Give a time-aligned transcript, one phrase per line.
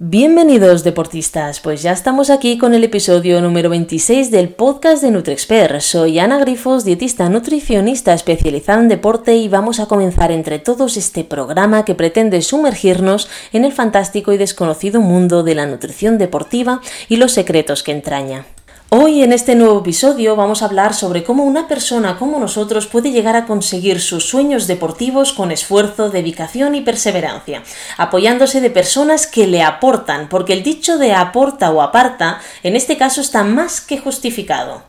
[0.00, 5.80] Bienvenidos deportistas, pues ya estamos aquí con el episodio número 26 del podcast de NutriExpert.
[5.80, 11.24] Soy Ana Grifos, dietista nutricionista especializada en deporte y vamos a comenzar entre todos este
[11.24, 17.16] programa que pretende sumergirnos en el fantástico y desconocido mundo de la nutrición deportiva y
[17.16, 18.46] los secretos que entraña.
[18.90, 23.12] Hoy en este nuevo episodio vamos a hablar sobre cómo una persona como nosotros puede
[23.12, 27.62] llegar a conseguir sus sueños deportivos con esfuerzo, dedicación y perseverancia,
[27.98, 32.96] apoyándose de personas que le aportan, porque el dicho de aporta o aparta en este
[32.96, 34.82] caso está más que justificado.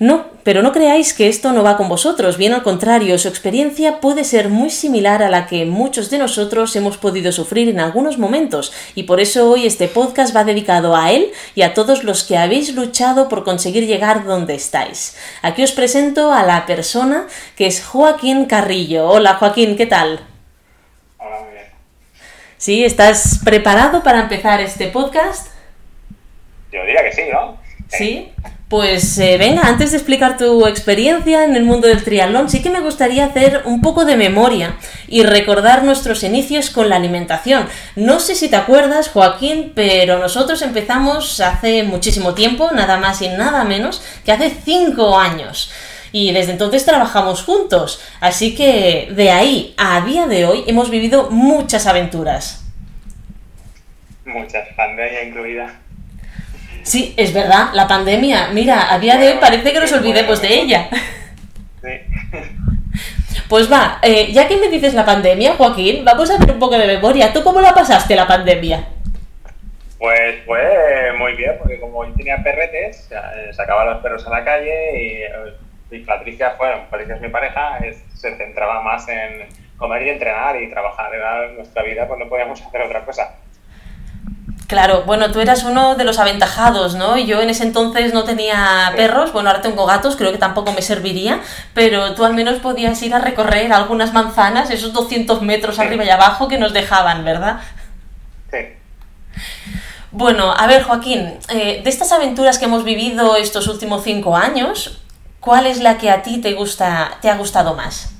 [0.00, 4.00] No, pero no creáis que esto no va con vosotros, bien al contrario, su experiencia
[4.00, 8.16] puede ser muy similar a la que muchos de nosotros hemos podido sufrir en algunos
[8.16, 12.22] momentos, y por eso hoy este podcast va dedicado a él y a todos los
[12.22, 15.16] que habéis luchado por conseguir llegar donde estáis.
[15.42, 19.08] Aquí os presento a la persona que es Joaquín Carrillo.
[19.08, 20.20] Hola Joaquín, ¿qué tal?
[21.18, 21.66] Hola, muy bien.
[22.56, 22.84] ¿Sí?
[22.84, 25.48] ¿Estás preparado para empezar este podcast?
[26.70, 27.58] Yo diría que sí, ¿no?
[27.88, 28.32] ¿Sí?
[28.68, 32.68] Pues eh, venga, antes de explicar tu experiencia en el mundo del triatlón, sí que
[32.68, 37.66] me gustaría hacer un poco de memoria y recordar nuestros inicios con la alimentación.
[37.96, 43.28] No sé si te acuerdas, Joaquín, pero nosotros empezamos hace muchísimo tiempo, nada más y
[43.28, 45.72] nada menos, que hace cinco años.
[46.12, 48.02] Y desde entonces trabajamos juntos.
[48.20, 52.66] Así que de ahí a día de hoy hemos vivido muchas aventuras.
[54.26, 55.87] Muchas, pandemia incluida.
[56.88, 58.48] Sí, es verdad, la pandemia.
[58.54, 60.88] Mira, a día de hoy parece que nos olvidemos de ella.
[63.46, 66.78] Pues va, eh, ya que me dices la pandemia, Joaquín, vamos a hacer un poco
[66.78, 67.30] de memoria.
[67.32, 68.88] ¿Tú cómo la pasaste la pandemia?
[69.98, 74.30] Pues fue muy bien, porque como yo tenía perretes, eh, sacaba a los perros a
[74.30, 75.54] la calle y, eh,
[75.90, 80.56] y Patricia, bueno, Patricia es mi pareja, es- se centraba más en comer y entrenar
[80.62, 81.14] y trabajar.
[81.14, 83.34] Era nuestra vida, pues no podíamos hacer otra cosa.
[84.68, 87.16] Claro, bueno, tú eras uno de los aventajados, ¿no?
[87.16, 90.82] Yo en ese entonces no tenía perros, bueno, ahora tengo gatos, creo que tampoco me
[90.82, 91.40] serviría,
[91.72, 95.80] pero tú al menos podías ir a recorrer algunas manzanas, esos 200 metros Sí.
[95.80, 97.60] arriba y abajo que nos dejaban, ¿verdad?
[98.52, 98.58] Sí.
[100.10, 105.02] Bueno, a ver, Joaquín, eh, de estas aventuras que hemos vivido estos últimos cinco años,
[105.40, 108.12] ¿cuál es la que a ti te gusta, te ha gustado más?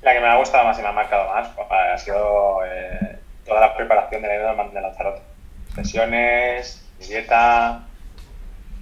[0.00, 3.18] La que me ha gustado más y me ha marcado más pues, ha sido eh,
[3.48, 5.22] toda la preparación del Ironman de Lanzarote.
[5.74, 7.80] Sesiones, mi dieta,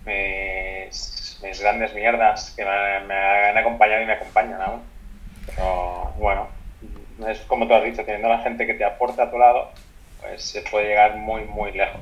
[0.04, 3.14] mis, mis grandes mierdas que me, me
[3.48, 4.82] han acompañado y me acompañan aún.
[5.46, 6.48] Pero bueno,
[7.28, 9.70] es como tú has dicho, teniendo la gente que te aporta a tu lado,
[10.20, 12.00] pues se puede llegar muy, muy lejos.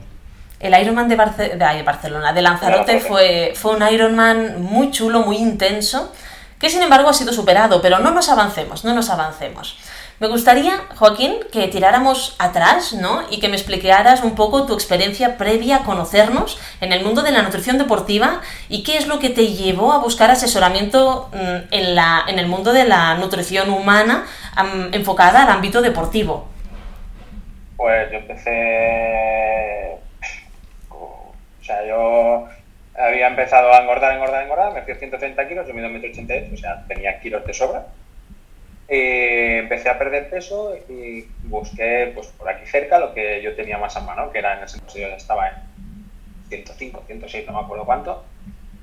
[0.61, 3.01] El Ironman de, Barce- de- Barcelona, de Lanzarote, Lanzarote.
[3.09, 6.13] fue, fue un Ironman muy chulo, muy intenso,
[6.59, 9.79] que sin embargo ha sido superado, pero no nos avancemos, no nos avancemos.
[10.21, 13.23] Me gustaría, Joaquín, que tiráramos atrás, ¿no?
[13.31, 17.33] Y que me explicaras un poco tu experiencia previa a conocernos en el mundo de
[17.33, 21.95] la nutrición deportiva y qué es lo que te llevó a buscar asesoramiento mm, en,
[21.97, 24.25] la, en el mundo de la nutrición humana
[24.93, 26.47] enfocada al ámbito deportivo.
[27.77, 29.97] Pues yo empecé.
[30.91, 32.47] O sea, yo
[32.97, 36.55] había empezado a engordar, engordar, engordar, me fui a 130 kilos, yo mido 1,88 m,
[36.55, 37.87] o sea, tenía kilos de sobra.
[38.89, 43.78] Y empecé a perder peso y busqué pues, por aquí cerca lo que yo tenía
[43.78, 45.55] más a mano, que era en ese momento yo estaba en
[46.49, 48.25] 105, 106, no me acuerdo cuánto.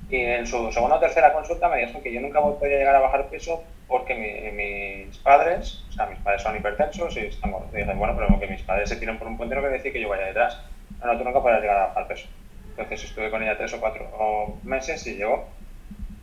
[0.08, 3.00] Y en su segunda o tercera consulta me dijo que yo nunca podía llegar a
[3.00, 7.52] bajar peso porque mi- mis padres, o sea, mis padres son hipertensos y están.
[7.72, 9.92] Y dije, bueno, pero que mis padres se tiran por un puente no quiere decir
[9.92, 10.58] que yo vaya detrás.
[11.00, 12.28] No, no, tú nunca podrás llegar a bajar peso.
[12.76, 15.48] Entonces estuve con ella tres o cuatro meses y llegó,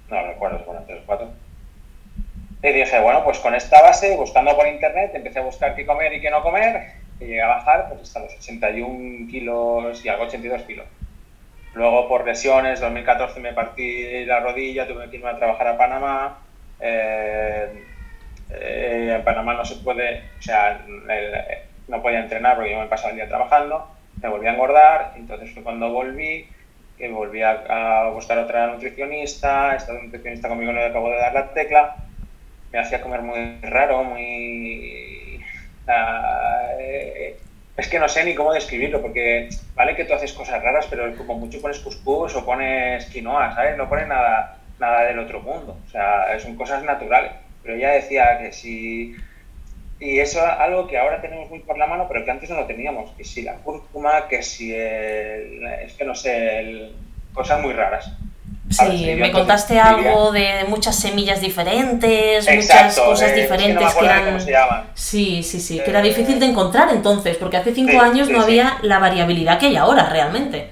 [0.09, 1.33] no recuerdo fueron tres o cuatro.
[2.61, 6.13] Y dije, bueno, pues con esta base, buscando por internet, empecé a buscar qué comer
[6.13, 6.81] y qué no comer,
[7.19, 10.87] y llegué a bajar pues, hasta los 81 kilos y algo 82 kilos.
[11.73, 16.45] Luego por lesiones, 2014 me partí la rodilla, tuve que irme a trabajar a Panamá.
[16.79, 17.85] eh,
[18.49, 20.71] eh, en Panamá no se puede, o sea,
[21.07, 21.43] el-
[21.87, 25.53] no podía entrenar porque yo me pasaba el día trabajando, me volví a engordar, entonces
[25.53, 26.51] fue cuando volví,
[26.97, 31.33] que volví a, a buscar otra nutricionista, esta nutricionista conmigo no le acabo de dar
[31.33, 32.08] la tecla,
[32.71, 35.39] me hacía comer muy raro, muy...
[35.87, 37.37] ah, eh,
[37.77, 41.15] es que no sé ni cómo describirlo, porque vale que tú haces cosas raras, pero
[41.15, 43.77] como mucho pones cuscús o pones quinoa, ¿sabes?
[43.77, 47.31] No pones nada, nada del otro mundo, o sea, son cosas naturales.
[47.63, 49.15] Pero ella decía que si...
[49.99, 52.55] Y eso es algo que ahora tenemos muy por la mano, pero que antes no
[52.57, 55.65] lo teníamos, que si la cúrcuma, que si el...
[55.83, 56.95] Es que no sé, el-
[57.33, 58.11] cosas muy raras.
[58.69, 64.39] Sí, me contaste algo de muchas semillas diferentes, muchas cosas diferentes que, eran.
[64.93, 68.77] Sí, sí, sí, que era difícil de encontrar entonces, porque hace cinco años no había
[68.83, 70.69] la variabilidad que hay ahora realmente.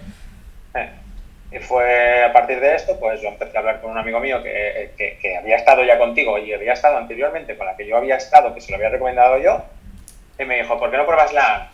[1.49, 4.43] Y fue a partir de esto, pues yo empecé a hablar con un amigo mío
[4.43, 8.17] que, que, había estado ya contigo y había estado anteriormente con la que yo había
[8.17, 9.63] estado, que se lo había recomendado yo,
[10.37, 11.71] y me dijo, ¿por qué no pruebas la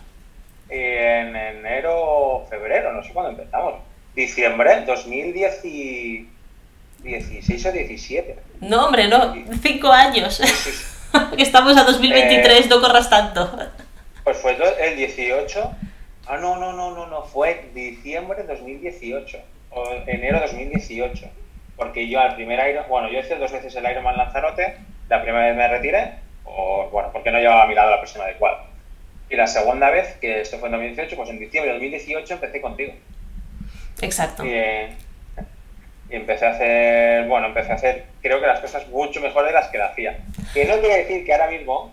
[0.69, 3.75] y en enero, febrero, no sé cuándo empezamos,
[4.15, 8.35] diciembre 2016 o 17.
[8.61, 10.39] No, hombre, no, cinco años.
[11.37, 13.51] Estamos a 2023, eh, no corras tanto.
[14.23, 15.71] Pues fue el 18.
[16.27, 19.37] Ah, no, no, no, no, no, fue diciembre de 2018
[19.71, 21.29] o enero 2018.
[21.75, 24.77] Porque yo al primer Iron, bueno, yo hice dos veces el Ironman Lanzarote,
[25.09, 26.13] la primera vez me retiré,
[26.45, 28.65] o bueno, porque no llevaba mirado la persona adecuada.
[29.29, 32.61] Y la segunda vez, que esto fue en 2018, pues en diciembre de 2018 empecé
[32.61, 32.93] contigo.
[34.01, 34.45] Exacto.
[34.45, 34.61] Y,
[36.09, 39.67] empecé a hacer, bueno, empecé a hacer, creo que las cosas mucho mejor de las
[39.69, 40.19] que la hacía.
[40.53, 41.91] Que no quiere decir que ahora mismo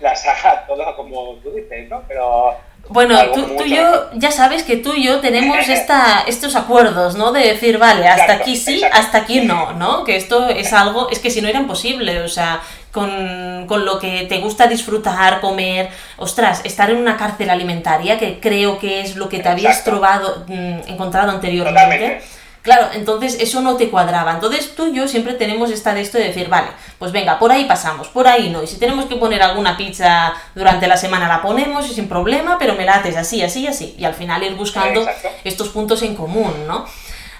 [0.00, 2.02] las haga todo como tú dices, ¿no?
[2.06, 2.56] Pero
[2.90, 7.32] bueno, tú, y yo, ya sabes que tú y yo tenemos esta, estos acuerdos, ¿no?
[7.32, 10.04] De decir, vale, hasta aquí sí, hasta aquí no, ¿no?
[10.04, 12.62] Que esto es algo, es que si no era imposible, o sea,
[12.92, 18.78] con, lo que te gusta disfrutar, comer, ostras, estar en una cárcel alimentaria, que creo
[18.78, 22.22] que es lo que te habías trovado, mm, encontrado anteriormente.
[22.62, 24.32] Claro, entonces eso no te cuadraba.
[24.32, 26.68] Entonces tú y yo siempre tenemos esta de esto de decir, vale,
[26.98, 28.62] pues venga, por ahí pasamos, por ahí no.
[28.62, 32.58] Y si tenemos que poner alguna pizza durante la semana la ponemos y sin problema,
[32.58, 33.94] pero me lates así, así, así.
[33.96, 35.06] Y al final ir buscando
[35.44, 36.84] estos puntos en común, ¿no?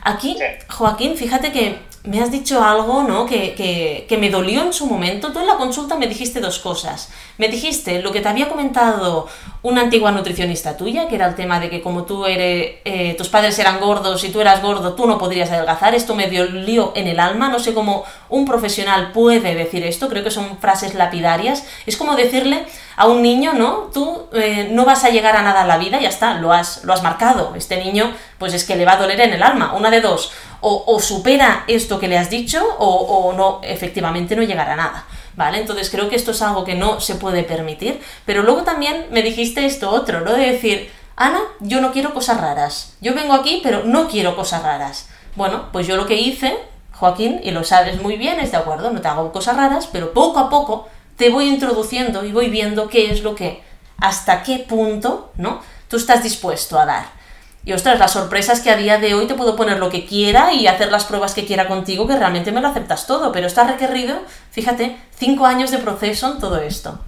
[0.03, 3.27] Aquí, Joaquín, fíjate que me has dicho algo, ¿no?
[3.27, 5.31] Que, me dolió en su momento.
[5.31, 7.11] Tú en la consulta me dijiste dos cosas.
[7.37, 9.29] Me dijiste lo que te había comentado
[9.61, 13.29] una antigua nutricionista tuya, que era el tema de que como tú eres, eh, tus
[13.29, 15.95] padres eran gordos y tú eras gordo, tú no podrías adelgazar.
[15.95, 17.51] Esto me dolió en el alma.
[17.51, 20.09] No sé cómo un profesional puede decir esto.
[20.09, 21.67] Creo que son frases lapidarias.
[21.85, 22.65] Es como decirle
[22.97, 23.91] a un niño, ¿no?
[23.93, 26.85] Tú eh, no vas a llegar a nada en la vida, ya está, lo has,
[26.85, 27.53] lo has marcado.
[27.55, 29.75] Este niño, pues es que le va a doler en el alma.
[29.75, 34.75] Una de dos o, supera esto que le has dicho o, no, efectivamente no llegará
[34.75, 35.07] a nada.
[35.37, 35.59] ¿Vale?
[35.59, 38.01] Entonces creo que esto es algo que no se puede permitir.
[38.25, 40.33] Pero luego también me dijiste esto otro, ¿no?
[40.33, 42.95] De decir, Ana, yo no quiero cosas raras.
[43.01, 45.09] Yo vengo aquí, pero no quiero cosas raras.
[45.37, 46.59] Bueno, pues yo lo que hice,
[46.93, 50.13] Joaquín, y lo sabes muy bien, es de acuerdo, no te hago cosas raras, pero
[50.13, 53.63] poco a poco te voy introduciendo y voy viendo qué es lo que,
[53.99, 55.61] hasta qué punto, ¿no?
[55.89, 57.18] Tú estás dispuesto a dar.
[57.65, 60.07] Y ostras, la sorpresa es que a día de hoy te puedo poner lo que
[60.07, 63.47] quiera y hacer las pruebas que quiera contigo, que realmente me lo aceptas todo, pero
[63.47, 66.99] está requerido, fíjate, cinco años de proceso en todo esto.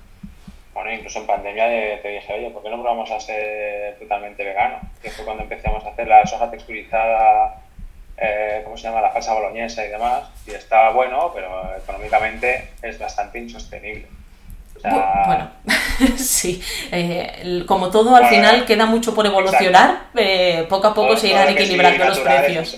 [0.74, 1.66] Bueno, incluso en pandemia
[2.02, 4.80] te dije, oye, ¿por qué no probamos a ser totalmente vegano?
[5.02, 7.62] Que fue cuando empezamos a hacer la soja texturizada,
[8.16, 9.00] eh, ¿cómo se llama?
[9.00, 14.06] La falsa boloñesa y demás, y estaba bueno, pero económicamente es bastante insostenible.
[14.82, 15.50] Bueno,
[16.16, 21.28] sí, eh, como todo al final queda mucho por evolucionar, eh, poco a poco se
[21.28, 22.76] irán equilibrando los precios.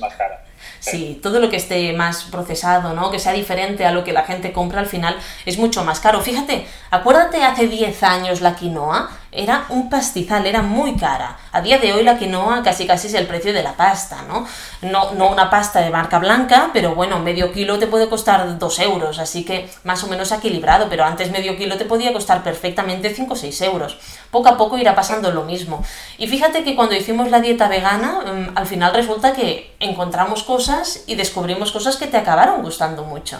[0.80, 3.12] Sí, todo lo que esté más procesado, ¿no?
[3.12, 5.16] Que sea diferente a lo que la gente compra al final
[5.46, 6.20] es mucho más caro.
[6.20, 11.38] Fíjate, acuérdate hace 10 años la quinoa, era un pastizal, era muy cara.
[11.52, 14.46] A día de hoy la quinoa casi casi es el precio de la pasta, ¿no?
[14.82, 18.78] No, no una pasta de marca blanca, pero bueno, medio kilo te puede costar 2
[18.80, 23.14] euros, así que más o menos equilibrado, pero antes medio kilo te podía costar perfectamente
[23.14, 23.98] 5 o 6 euros.
[24.30, 25.82] Poco a poco irá pasando lo mismo.
[26.18, 31.04] Y fíjate que cuando hicimos la dieta vegana, mm, al final resulta que encontramos cosas
[31.06, 33.38] y descubrimos cosas que te acabaron gustando mucho.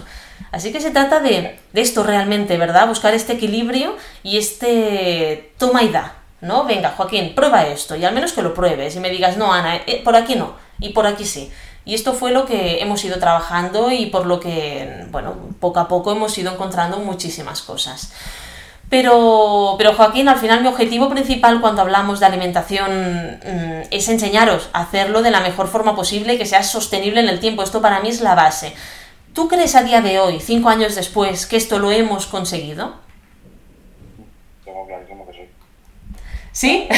[0.50, 2.88] Así que se trata de, esto realmente, ¿verdad?
[2.88, 6.64] Buscar este equilibrio y este toma y da, ¿no?
[6.64, 9.76] Venga, Joaquín, prueba esto y al menos que lo pruebes y me digas, no, Ana,
[9.86, 11.50] eh, por aquí no y por aquí sí.
[11.84, 15.88] Y esto fue lo que hemos ido trabajando y por lo que, bueno, poco a
[15.88, 18.12] poco hemos ido encontrando muchísimas cosas.
[18.92, 24.68] Pero, pero Joaquín, al final mi objetivo principal cuando hablamos de alimentación mm, es enseñaros
[24.74, 27.62] a hacerlo de la mejor forma posible y que sea sostenible en el tiempo.
[27.62, 28.74] Esto para mí es la base.
[29.34, 32.96] ¿Tú crees a día de hoy, cinco años después, que esto lo hemos conseguido?
[34.62, 35.48] Tengo clarísimo que sí.
[36.52, 36.88] ¿Sí?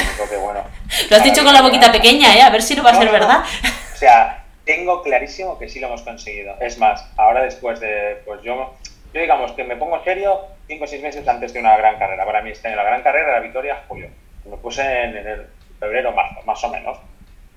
[0.43, 0.65] bueno,
[1.11, 2.43] lo has dicho con la boquita pequeña, ¿eh?
[2.43, 3.45] A ver si no va a ser verdad.
[3.93, 6.57] O sea, tengo clarísimo que sí lo hemos conseguido.
[6.61, 8.75] Es más, ahora después de, pues yo,
[9.13, 12.25] yo digamos que me pongo serio cinco o seis meses antes de una gran carrera.
[12.27, 14.09] Para mí este año la gran carrera era Vitoria Julio.
[14.45, 15.47] Me puse en, en
[15.79, 16.99] febrero, marzo, más o menos.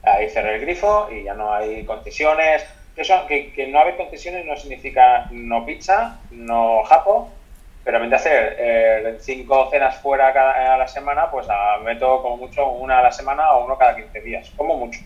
[0.04, 2.64] Ahí cerré el grifo y ya no hay concesiones
[2.98, 7.30] eso, que, que, no haber concesiones no significa no pizza, no japo,
[7.84, 11.78] pero en vez de hacer eh, cinco cenas fuera cada, a la semana, pues a,
[11.84, 15.00] meto como mucho una a la semana o uno cada 15 días, como mucho.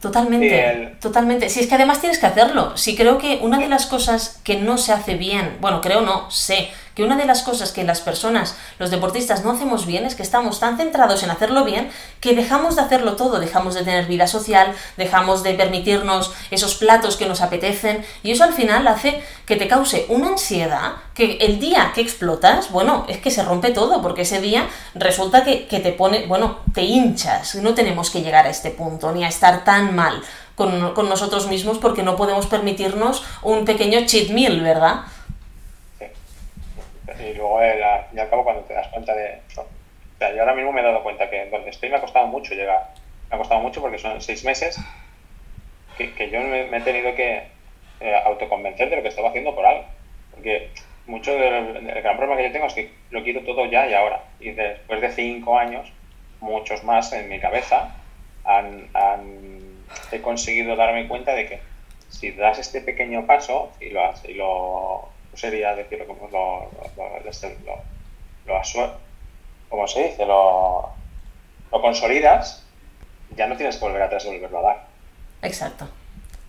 [0.00, 1.48] Totalmente, totalmente.
[1.48, 2.76] Si es que además tienes que hacerlo.
[2.76, 6.30] Sí, creo que una de las cosas que no se hace bien, bueno, creo no,
[6.30, 10.14] sé, que una de las cosas que las personas, los deportistas no hacemos bien es
[10.14, 14.06] que estamos tan centrados en hacerlo bien que dejamos de hacerlo todo, dejamos de tener
[14.06, 19.22] vida social, dejamos de permitirnos esos platos que nos apetecen y eso al final hace
[19.44, 23.70] que te cause una ansiedad que el día que explotas, bueno, es que se rompe
[23.72, 27.56] todo porque ese día resulta que, te pone, bueno, te hinchas.
[27.56, 30.22] No tenemos que llegar a este punto ni a estar tan mal
[30.54, 35.00] con, con nosotros mismos porque no podemos permitirnos un pequeño cheat meal, ¿verdad?
[37.18, 39.40] Y luego al fin y al cabo cuando te das cuenta de...
[39.56, 42.26] O sea, yo ahora mismo me he dado cuenta que donde estoy me ha costado
[42.26, 42.90] mucho llegar.
[43.28, 44.78] Me ha costado mucho porque son seis meses
[45.96, 47.42] que, yo me, he tenido que
[48.00, 49.84] eh, autoconvencer de lo que estaba haciendo por algo.
[50.30, 50.70] Porque
[51.06, 54.22] mucho del, gran problema que yo tengo es que lo quiero todo ya y ahora.
[54.40, 55.90] Y después de cinco años,
[56.40, 57.94] muchos más en mi cabeza,
[58.44, 61.60] han, han, he conseguido darme cuenta de que
[62.08, 67.20] si das este pequeño paso y lo, y lo sería decirlo como lo, lo,
[68.46, 68.94] lo,
[69.68, 70.90] como se dice, lo,
[71.70, 72.64] lo consolidas,
[73.36, 74.86] ya no tienes que volver atrás y volverlo a dar.
[75.42, 75.88] Exacto,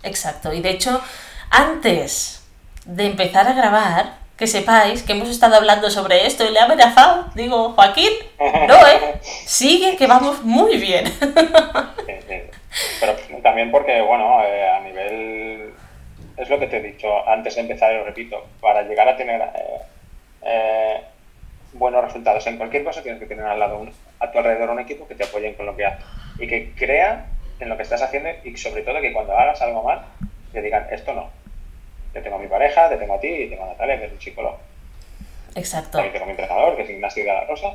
[0.03, 0.53] exacto.
[0.53, 1.01] Y de hecho,
[1.50, 2.48] antes
[2.86, 6.65] de empezar a grabar, que sepáis que hemos estado hablando sobre esto y le ha
[6.65, 7.25] amenazado.
[7.34, 9.20] Digo, Joaquín, no, ¿eh?
[9.22, 11.12] Sigue, que vamos muy bien.
[13.00, 15.74] Pero también porque, bueno, eh, a nivel
[16.38, 19.17] es lo que te he dicho antes de empezar y lo repito, para llegar a
[19.17, 19.82] tener eh,
[20.44, 21.01] eh,
[21.74, 23.86] buenos resultados en cualquier cosa tienes que tener al lado
[24.20, 26.06] a tu alrededor un equipo que te apoye con lo que haces
[26.39, 27.25] y que crea
[27.60, 30.06] en lo que estás haciendo y sobre todo que cuando hagas algo mal
[30.53, 31.29] te digan esto no.
[32.13, 34.12] Yo tengo a mi pareja, te tengo a ti y tengo a Natalia, que es
[34.12, 34.60] un psicólogo.
[35.56, 36.03] Exacto.
[36.03, 37.74] Y tengo a mi entrenador, que es Ignacio de la Rosa,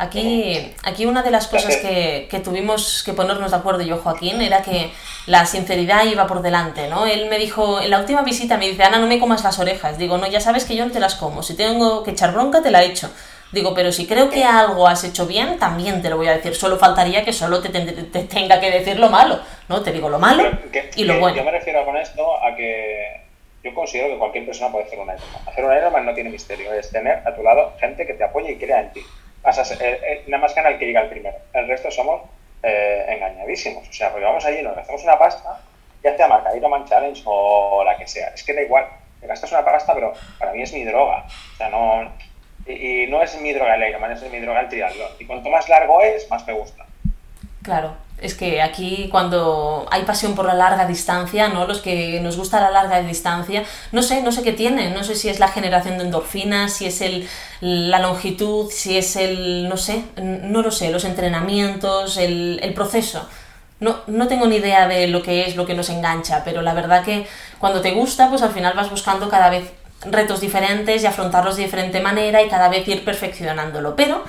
[0.00, 4.40] Aquí, aquí una de las cosas que, que, tuvimos que ponernos de acuerdo yo, Joaquín,
[4.40, 4.92] era que
[5.26, 7.04] la sinceridad iba por delante, ¿no?
[7.04, 9.98] Él me dijo, en la última visita me dice, Ana, no me comas las orejas.
[9.98, 11.42] Digo, no, ya sabes que yo no te las como.
[11.42, 13.10] Si tengo que echar bronca, te la echo.
[13.50, 16.54] Digo, pero si creo que algo has hecho bien, también te lo voy a decir.
[16.54, 19.82] Solo faltaría que solo te, te tenga que decir lo malo, ¿no?
[19.82, 20.48] Te digo lo malo
[20.94, 21.38] y lo bueno.
[21.38, 23.20] Yo me refiero con esto a que
[23.64, 25.48] yo considero que cualquier persona puede hacer una Ironman.
[25.48, 28.52] Hacer una Ironman no tiene misterio, es tener a tu lado gente que te apoye
[28.52, 29.02] y crea en ti
[29.44, 31.36] eh, eh, nada más gana el que llega el primero.
[31.52, 32.22] El resto somos
[32.62, 33.88] eh, engañadísimos.
[33.88, 35.60] O sea, porque vamos allí, nos gastamos una pasta,
[36.02, 38.28] ya sea marca Man Challenge o la que sea.
[38.28, 38.86] Es que da igual,
[39.20, 41.24] te gastas una pasta, pero para mí es mi droga.
[41.54, 42.12] O sea, no.
[42.66, 45.10] Y, no es mi droga el Ironman, es mi droga el triatlón.
[45.18, 46.84] Y cuanto más largo es, más me gusta.
[47.62, 47.94] Claro.
[48.20, 51.66] Es que aquí cuando hay pasión por la larga distancia, ¿no?
[51.66, 55.14] Los que nos gusta la larga distancia, no sé, no sé qué tiene, no sé
[55.14, 57.28] si es la generación de endorfinas, si es el,
[57.60, 63.28] la longitud, si es el, no sé, no lo sé, los entrenamientos, el, el proceso.
[63.78, 66.74] No, no tengo ni idea de lo que es, lo que nos engancha, pero la
[66.74, 67.24] verdad que
[67.60, 69.70] cuando te gusta, pues al final vas buscando cada vez
[70.04, 73.94] retos diferentes y afrontarlos de diferente manera y cada vez ir perfeccionándolo.
[73.94, 74.24] Pero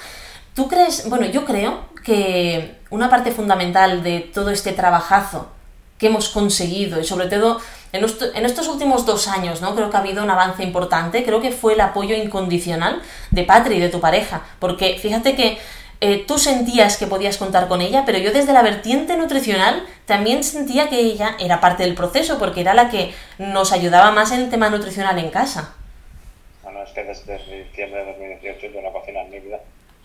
[0.59, 5.47] ¿Tú crees, bueno, yo creo que una parte fundamental de todo este trabajazo
[5.97, 7.61] que hemos conseguido y sobre todo
[7.93, 8.03] en,
[8.45, 9.73] estos últimos dos años, ¿no?
[9.73, 13.01] Creo que ha habido un avance importante, creo que fue el apoyo incondicional
[13.31, 15.59] de Patri y de tu pareja, porque fíjate que
[16.01, 20.43] eh, tú sentías que podías contar con ella, pero yo desde la vertiente nutricional también
[20.43, 24.41] sentía que ella era parte del proceso, porque era la que nos ayudaba más en
[24.41, 25.73] el tema nutricional en casa.
[26.63, 29.58] Bueno, es que desde diciembre de 2018 yo no cocino en mi vida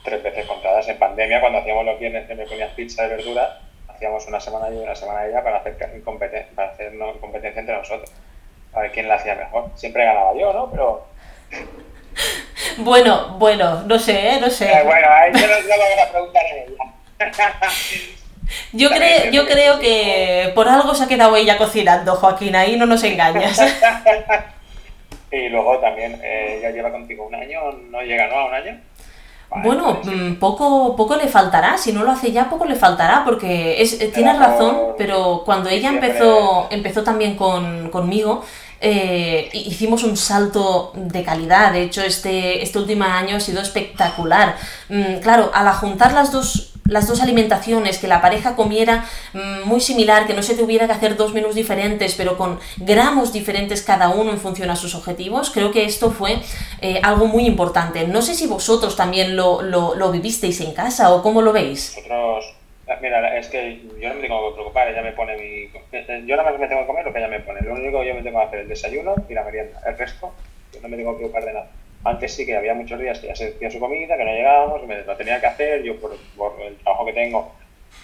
[0.05, 0.87] tres veces contadas.
[0.89, 4.69] En pandemia, cuando hacíamos los viernes que me ponías pizza de verdura, hacíamos una semana
[4.71, 8.13] y una semana ella para hacer, competencia, para hacer competencia entre nosotros.
[8.73, 9.71] A ver quién la hacía mejor.
[9.75, 10.71] Siempre ganaba yo, ¿no?
[10.71, 11.07] Pero...
[12.79, 14.41] Bueno, bueno, no sé, ¿eh?
[14.41, 14.67] no sé.
[14.67, 16.95] Eh, bueno, ahí yo no, lo voy a preguntar a ella.
[18.73, 22.87] Yo, creo, yo creo que por algo se ha quedado ella cocinando, Joaquín, ahí no
[22.87, 23.59] nos engañas.
[25.31, 28.35] y luego también, eh, ya lleva contigo un año, no llega, ¿no?
[28.35, 28.81] A un año.
[29.63, 33.81] Bueno, mm, poco, poco le faltará, si no lo hace ya, poco le faltará, porque
[33.81, 38.45] es, eh, tienes razón, pero cuando ella empezó, empezó también con, conmigo,
[38.81, 41.73] eh, hicimos un salto de calidad.
[41.73, 44.57] De hecho, este, este último año ha sido espectacular.
[44.89, 49.81] Mm, claro, al juntar las dos las dos alimentaciones, que la pareja comiera mm, muy
[49.81, 54.11] similar, que no se tuviera que hacer dos menús diferentes, pero con gramos diferentes cada
[54.11, 56.39] uno en función a sus objetivos, creo que esto fue
[56.81, 58.07] eh, algo muy importante.
[58.07, 61.97] No sé si vosotros también lo, lo, vivisteis en casa o cómo lo veis.
[61.97, 62.55] Nosotros,
[62.89, 66.27] ah, mira, es que yo no me tengo que preocupar, ella me pone mi...
[66.29, 67.61] Yo nada más me tengo que comer lo que ella me pone.
[67.63, 69.81] Lo único que yo me tengo que hacer es el desayuno y la merienda.
[69.85, 70.33] El resto,
[70.73, 71.67] yo no me tengo que preocupar de nada.
[72.05, 74.87] Antes sí que había muchos días que ya se hacía su comida, que no llegábamos,
[74.87, 77.55] me lo tenía que hacer, yo por, el trabajo que tengo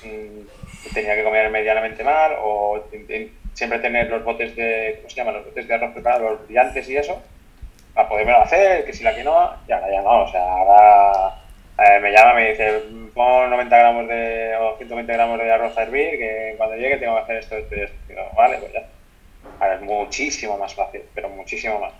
[0.04, 2.82] mm, tenía que comer medianamente mal o
[3.52, 5.34] siempre tener los botes de, ¿cómo se llaman?
[5.34, 7.20] Los botes de arroz preparado, los brillantes y eso,
[7.94, 11.40] para poderme hacer, que si la quinoa, ya no, o sea, ahora
[11.78, 12.82] eh, me llama, me dice,
[13.14, 17.16] pon 90 gramos de, o 120 gramos de arroz a hervir, que cuando llegue tengo
[17.16, 17.96] que hacer esto, esto y esto.
[18.36, 18.86] vale, pues ya.
[19.58, 21.92] Ahora es muchísimo más fácil, pero muchísimo más.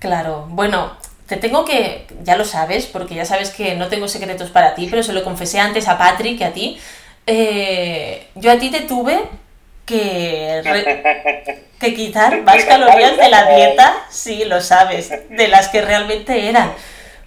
[0.00, 4.50] Claro, bueno, te tengo que, ya lo sabes, porque ya sabes que no tengo secretos
[4.50, 6.80] para ti, pero se lo confesé antes a Patrick que a ti.
[7.26, 9.20] Eh, yo a ti te tuve
[9.84, 10.62] que,
[11.78, 16.72] que quitar más calorías de la dieta, sí, lo sabes, de las que realmente eran.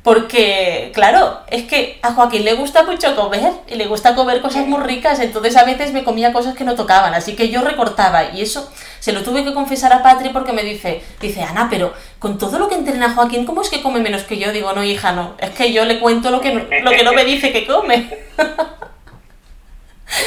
[0.04, 4.68] Porque, claro, es que a Joaquín le gusta mucho comer y le gusta comer cosas
[4.68, 8.32] muy ricas, entonces a veces me comía cosas que no tocaban, así que yo recortaba
[8.34, 8.70] y eso
[9.00, 12.60] se lo tuve que confesar a Patri porque me dice, dice, Ana, pero con todo
[12.60, 14.52] lo que entrena Joaquín, ¿cómo es que come menos que yo?
[14.52, 17.24] Digo, no, hija, no, es que yo le cuento lo que lo que no me
[17.24, 18.10] dice que come.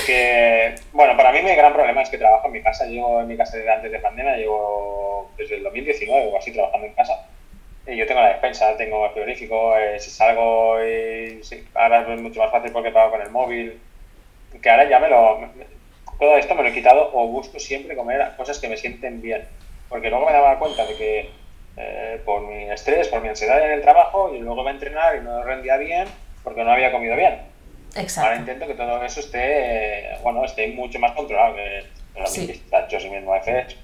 [0.07, 2.87] que, bueno, para mí mi gran problema es que trabajo en mi casa.
[2.87, 6.87] Llevo en mi casa desde antes de pandemia, llevo desde el 2019 o así trabajando
[6.87, 7.27] en casa.
[7.87, 11.41] Y yo tengo la despensa, tengo el frigorífico, eh, si salgo y
[11.75, 13.81] ahora es mucho más fácil porque pago con el móvil.
[14.61, 15.49] Que ahora ya me lo...
[16.19, 19.47] todo esto me lo he quitado o busco siempre comer cosas que me sienten bien.
[19.89, 21.31] Porque luego me daba cuenta de que
[21.77, 25.17] eh, por mi estrés, por mi ansiedad en el trabajo, y luego me a entrenar
[25.17, 26.09] y no rendía bien
[26.43, 27.39] porque no había comido bien.
[27.95, 28.29] Exacto.
[28.29, 31.55] Ahora intento que todo eso esté, bueno, esté mucho más controlado.
[31.55, 31.85] Que
[32.17, 32.47] los sí.
[32.47, 33.33] pistachos y mismo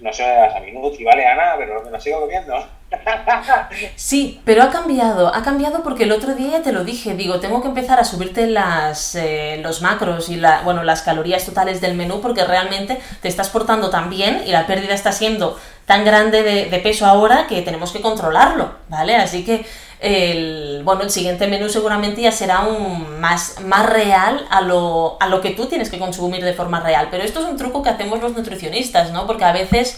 [0.01, 2.55] no sé a minutos y vale a nada, pero me lo sigo comiendo.
[3.97, 7.63] Sí, pero ha cambiado, ha cambiado porque el otro día te lo dije, digo, tengo
[7.63, 11.95] que empezar a subirte las, eh, los macros y la, bueno, las calorías totales del
[11.95, 16.43] menú porque realmente te estás portando tan bien y la pérdida está siendo tan grande
[16.43, 19.17] de, de peso ahora que tenemos que controlarlo, ¿vale?
[19.17, 19.65] Así que
[20.03, 25.29] el, bueno, el siguiente menú seguramente ya será un más, más real a lo, a
[25.29, 27.07] lo que tú tienes que consumir de forma real.
[27.09, 29.29] Pero esto es un truco que hacemos los nutricionistas, ¿no?
[29.29, 29.95] Porque a veces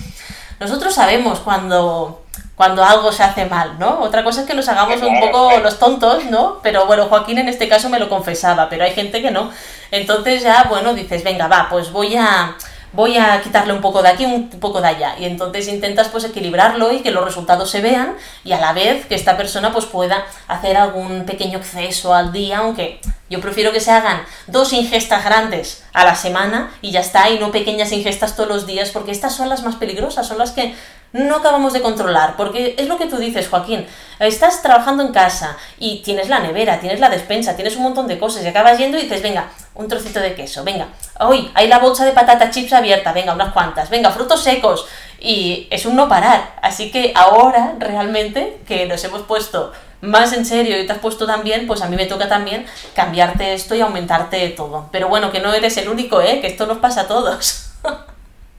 [0.61, 2.23] nosotros sabemos cuando,
[2.55, 4.01] cuando algo se hace mal, ¿no?
[4.01, 6.59] Otra cosa es que nos hagamos un poco los tontos, ¿no?
[6.63, 9.51] Pero bueno, Joaquín en este caso me lo confesaba, pero hay gente que no.
[9.91, 12.55] Entonces ya, bueno, dices, venga, va, pues voy a
[12.95, 15.17] voy a quitarle un poco de aquí, un poco de allá.
[15.19, 19.07] Y entonces intentas pues equilibrarlo y que los resultados se vean y a la vez
[19.07, 23.81] que esta persona pues pueda hacer algún pequeño exceso al día, aunque yo prefiero que
[23.81, 28.37] se hagan dos ingestas grandes a la semana y ya está, y no pequeñas ingestas
[28.37, 30.75] todos los días, porque estas son las más peligrosas, son las que
[31.15, 33.87] no acabamos de controlar, porque es lo que tú dices, Joaquín,
[34.19, 38.19] estás trabajando en casa y tienes la nevera, tienes la despensa, tienes un montón de
[38.19, 40.89] cosas y acabas yendo y dices, venga, un trocito de queso, venga,
[41.21, 44.87] hoy hay la bolsa de patata chips abierta, venga, unas cuantas, venga, frutos secos,
[45.21, 50.45] y es un no parar, así que ahora realmente que nos hemos puesto más en
[50.45, 53.81] serio y te has puesto también, pues a mí me toca también cambiarte esto y
[53.81, 54.89] aumentarte todo.
[54.93, 56.41] Pero bueno, que no eres el único, ¿eh?
[56.43, 57.71] Que esto nos pasa a todos.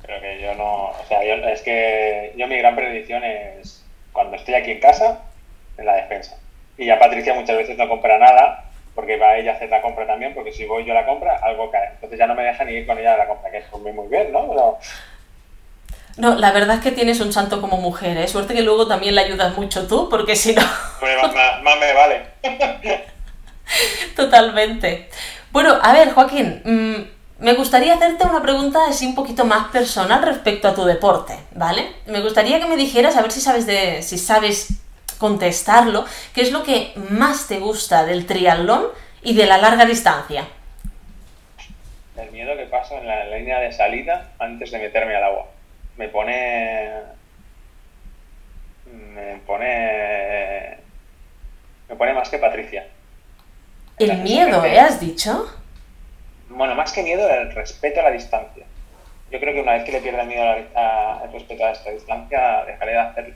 [0.05, 4.35] Creo que yo no, o sea, yo, es que yo mi gran predicción es cuando
[4.35, 5.21] estoy aquí en casa,
[5.77, 6.37] en la despensa.
[6.77, 10.07] Y ya Patricia muchas veces no compra nada porque va ella a hacer la compra
[10.07, 11.89] también, porque si voy yo a la compra, algo cae.
[11.93, 13.91] Entonces ya no me deja ni ir con ella a la compra, que es muy,
[13.91, 14.47] muy bien, ¿no?
[14.47, 14.77] Pero...
[16.17, 18.27] No, la verdad es que tienes un santo como mujer, ¿eh?
[18.27, 20.61] Suerte que luego también le ayudas mucho tú, porque si no...
[20.61, 22.21] más, me vale.
[24.15, 25.09] Totalmente.
[25.51, 30.23] Bueno, a ver, Joaquín, mm, me gustaría hacerte una pregunta así un poquito más personal
[30.23, 31.93] respecto a tu deporte, ¿vale?
[32.05, 34.69] Me gustaría que me dijeras, a ver si sabes de, si sabes
[35.17, 38.85] contestarlo, qué es lo que más te gusta del triatlón
[39.21, 40.47] y de la larga distancia.
[42.15, 45.47] El miedo que paso en la línea de salida antes de meterme al agua.
[45.97, 46.89] Me pone.
[48.85, 50.77] Me pone.
[51.89, 52.87] Me pone más que Patricia.
[53.97, 54.79] El miedo, ¿eh?
[54.79, 55.49] ¿Has dicho?
[56.49, 58.65] Bueno, más que miedo, el respeto a la distancia.
[59.31, 62.63] Yo creo que una vez que le pierda el miedo al respeto a esta distancia,
[62.65, 63.35] dejaré de hacerlo.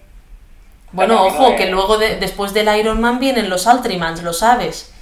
[0.92, 4.94] Bueno, ojo, que luego después del Ironman vienen los Ultramans, lo sabes.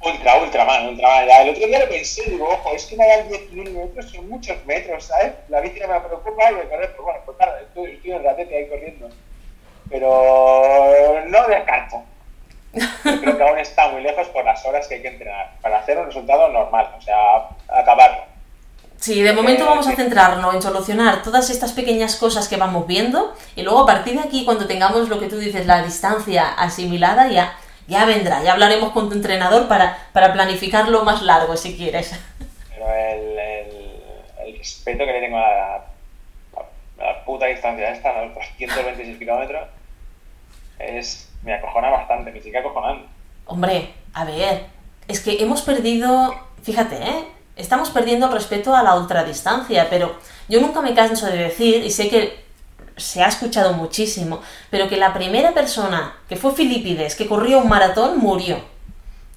[0.00, 1.28] Ultra, Ultraman, Ultraman.
[1.28, 5.04] El otro día lo pensé, digo, ojo, es que hagan 10 kilómetros son muchos metros,
[5.04, 5.32] ¿sabes?
[5.48, 8.56] La bici me preocupa y me correr, pero bueno, pues nada, estoy, estoy en ratete
[8.56, 9.08] ahí corriendo.
[9.90, 12.04] Pero no descarto
[13.02, 15.98] creo que aún está muy lejos por las horas que hay que entrenar para hacer
[15.98, 18.24] un resultado normal, o sea, acabarlo.
[18.98, 23.34] Sí, de momento vamos a centrarnos en solucionar todas estas pequeñas cosas que vamos viendo
[23.54, 27.28] y luego a partir de aquí, cuando tengamos lo que tú dices, la distancia asimilada,
[27.28, 27.54] ya,
[27.86, 32.18] ya vendrá, ya hablaremos con tu entrenador para, para planificarlo más largo si quieres.
[32.70, 33.38] Pero el,
[34.46, 35.84] el, respeto que le tengo a la,
[36.96, 39.68] la puta distancia esta, los 126 kilómetros,
[40.78, 43.06] es me acojona bastante, me sigue acojonando.
[43.46, 44.66] Hombre, a ver,
[45.06, 47.24] es que hemos perdido, fíjate, ¿eh?
[47.56, 50.16] estamos perdiendo el respeto a la ultradistancia, pero
[50.48, 52.44] yo nunca me canso de decir, y sé que
[52.96, 57.68] se ha escuchado muchísimo, pero que la primera persona que fue Filipides, que corrió un
[57.68, 58.58] maratón, murió.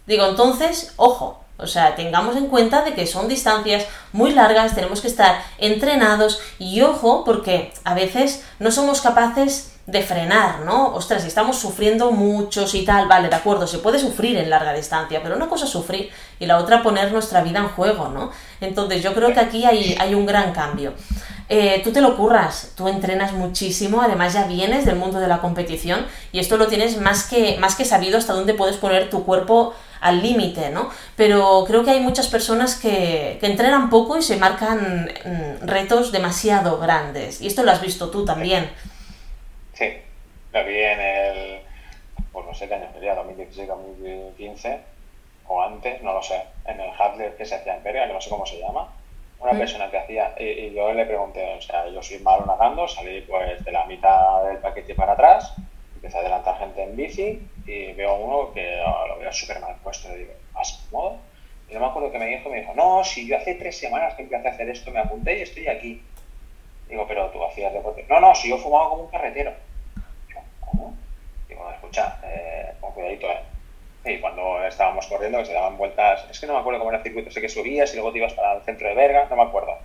[0.06, 5.02] Digo, entonces, ojo, o sea, tengamos en cuenta de que son distancias muy largas, tenemos
[5.02, 10.93] que estar entrenados y ojo, porque a veces no somos capaces de frenar, ¿no?
[10.93, 14.73] Ostras, si estamos sufriendo muchos y tal, vale, de acuerdo, se puede sufrir en larga
[14.73, 18.30] distancia, pero una cosa es sufrir y la otra poner nuestra vida en juego, ¿no?
[18.60, 20.93] Entonces yo creo que aquí hay, hay un gran cambio.
[21.47, 25.39] Eh, tú te lo curras, tú entrenas muchísimo, además ya vienes del mundo de la
[25.39, 29.23] competición y esto lo tienes más que, más que sabido hasta dónde puedes poner tu
[29.23, 30.89] cuerpo al límite, ¿no?
[31.15, 36.12] Pero creo que hay muchas personas que, que, entrenan poco y se marcan mm, retos
[36.12, 37.39] demasiado grandes.
[37.39, 38.69] Y esto lo has visto tú también.
[39.78, 39.94] Sí,
[40.54, 41.62] lo vi en el,
[42.32, 44.80] pues no sé qué año sería, 2016, 2015
[45.50, 48.20] o antes, no lo sé, en el Hadler que se hacía en Peria, que no
[48.20, 48.92] sé cómo se llama
[49.40, 53.22] una persona que hacía, y, yo le pregunté, o sea, yo soy malo nadando, salí
[53.22, 55.54] pues de la mitad del paquete para atrás,
[55.94, 60.10] empecé a adelantar gente en bici y veo uno que lo veo súper mal puesto,
[60.10, 61.18] le digo, ¿vas modo?
[61.70, 64.16] Y no me acuerdo que me dijo, me dijo, no, si yo hace tres semanas
[64.16, 66.02] que empecé a hacer esto, me apunté y estoy aquí.
[66.90, 68.06] Digo, pero tú hacías deporte.
[68.10, 69.54] No, no, si yo fumaba como un carretero.
[71.88, 76.47] Escucha, eh, con cuidadito, eh y cuando estábamos corriendo, que se daban vueltas, es que
[76.47, 78.56] no me acuerdo cómo era el circuito, sé que subías y luego te ibas para
[78.56, 79.78] el centro de Berga, no me acuerdo.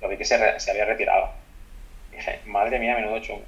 [0.00, 1.30] Lo vi que se, se había retirado.
[2.10, 3.42] dije, madre mía, menudo chungo.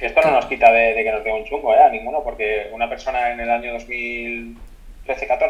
[0.00, 1.82] Esto no nos quita de, que nos dé un chungo, ¿eh?
[1.82, 4.56] A ninguno, porque una persona en el año 2013-14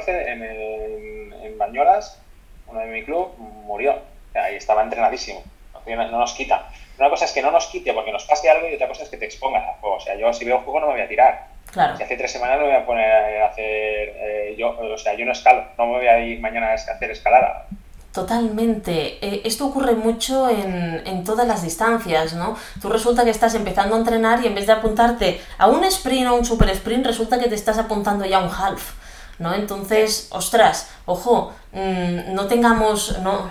[0.06, 2.20] en, en Bañolas,
[2.66, 4.00] uno de mi club, murió.
[4.34, 5.42] ahí estaba entrenadísimo.
[5.86, 6.68] No, nos quita.
[6.98, 9.08] Una cosa es que no nos quite porque nos pase algo y otra cosa es
[9.08, 9.96] que te expongas al juego.
[9.96, 11.96] O sea, yo si veo un juego no me voy a tirar Claro.
[11.96, 15.14] Si hace tres semanas no me voy a poner a hacer, eh, yo, o sea,
[15.14, 17.66] yo no escalo, no me voy a ir mañana a hacer escalada.
[18.12, 19.24] Totalmente.
[19.24, 22.56] Eh, esto ocurre mucho en, en, todas las distancias, ¿no?
[22.82, 26.28] Tú resulta que estás empezando a entrenar y en vez de apuntarte a un sprint
[26.28, 28.94] o un super sprint, resulta que te estás apuntando ya a un half,
[29.38, 29.54] ¿no?
[29.54, 33.48] Entonces, ostras, ojo, mm, no tengamos, no,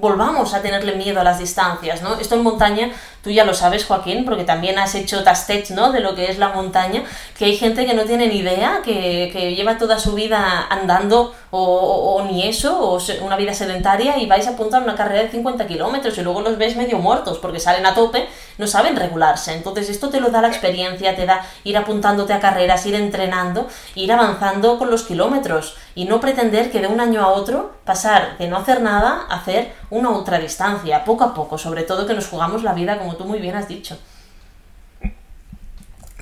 [0.00, 2.16] volvamos a tenerle miedo a las distancias, ¿no?
[2.16, 2.90] Esto en montaña,
[3.22, 5.92] tú ya lo sabes, Joaquín, porque también has hecho tastech, ¿no?
[5.92, 7.02] De lo que es la montaña,
[7.38, 11.34] que hay gente que no tiene ni idea, que, que lleva toda su vida andando
[11.52, 15.66] o, ni eso, o una vida sedentaria y vais a apuntar una carrera de 50
[15.66, 18.28] kilómetros y luego los ves medio muertos porque salen a tope,
[18.58, 19.52] no saben regularse.
[19.52, 23.66] Entonces esto te lo da la experiencia, te da ir apuntándote a carreras, ir entrenando,
[23.94, 28.38] ir avanzando con los kilómetros y no pretender que de un año a otro pasar
[28.38, 32.28] de no hacer nada a hacer una ultradistancia, poco a poco, sobre todo que nos
[32.28, 33.98] jugamos la vida como tú muy bien has dicho.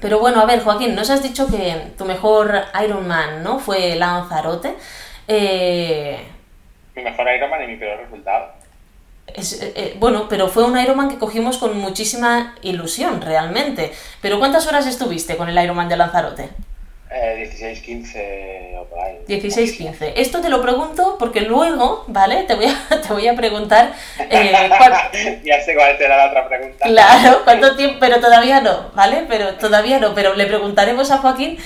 [0.01, 3.59] Pero bueno, a ver, Joaquín, nos has dicho que tu mejor Ironman, ¿no?
[3.59, 4.77] Fue Lanzarote.
[5.27, 6.25] Eh,
[6.95, 8.53] mi mejor Ironman y mi peor resultado.
[9.27, 9.43] Eh,
[9.77, 13.93] eh, bueno, pero fue un Ironman que cogimos con muchísima ilusión, realmente.
[14.23, 16.49] Pero ¿cuántas horas estuviste con el Ironman de Lanzarote?
[17.11, 19.19] 16, 15 o por ahí.
[19.27, 20.13] 16, 15.
[20.17, 22.45] Esto te lo pregunto porque luego, ¿vale?
[22.45, 23.93] Te voy a, te voy a preguntar.
[25.45, 26.85] ya sé cuál será la otra pregunta.
[26.85, 27.97] Claro, ¿cuánto tiempo?
[28.01, 29.25] Pero todavía no, ¿vale?
[29.29, 30.15] Pero todavía no.
[30.15, 31.59] Pero le preguntaremos a Joaquín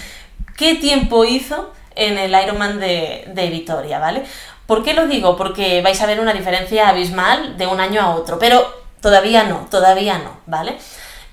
[0.56, 4.22] qué tiempo hizo en el Ironman de, de Vitoria, ¿vale?
[4.66, 5.36] ¿Por qué lo digo?
[5.36, 9.66] Porque vais a ver una diferencia abismal de un año a otro, pero todavía no,
[9.70, 10.76] todavía no, ¿vale?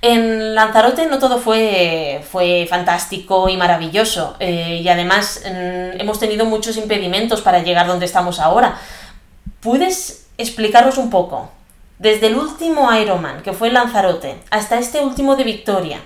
[0.01, 6.77] En Lanzarote no todo fue, fue fantástico y maravilloso eh, y además hemos tenido muchos
[6.77, 8.79] impedimentos para llegar donde estamos ahora.
[9.59, 11.49] ¿Puedes explicarnos un poco?
[11.97, 15.99] Desde el último Ironman, que fue Lanzarote, hasta este último de Victoria,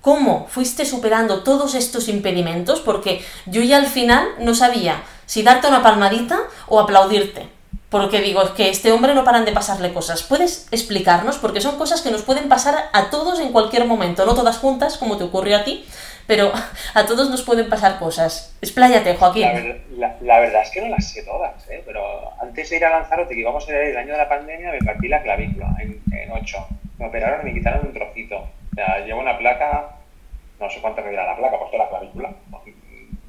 [0.00, 5.68] cómo fuiste superando todos estos impedimentos, porque yo ya al final no sabía si darte
[5.68, 7.55] una palmadita o aplaudirte.
[7.90, 10.22] Porque digo, es que este hombre no paran de pasarle cosas.
[10.22, 11.38] ¿Puedes explicarnos?
[11.38, 14.98] Porque son cosas que nos pueden pasar a todos en cualquier momento, no todas juntas,
[14.98, 15.84] como te ocurrió a ti,
[16.26, 16.52] pero
[16.94, 18.56] a todos nos pueden pasar cosas.
[18.60, 19.82] Expláyate, Joaquín.
[19.98, 21.82] La, verdad es que no las sé todas, ¿eh?
[21.86, 22.02] pero
[22.40, 24.78] antes de ir a Lanzarote, que íbamos a ir el año de la pandemia, me
[24.80, 26.68] partí la clavícula en, en 8.
[26.98, 28.36] Me operaron y me quitaron un trocito.
[28.38, 29.96] O sea, llevo una placa
[30.58, 32.30] no sé cuánto me la placa, porque la clavícula,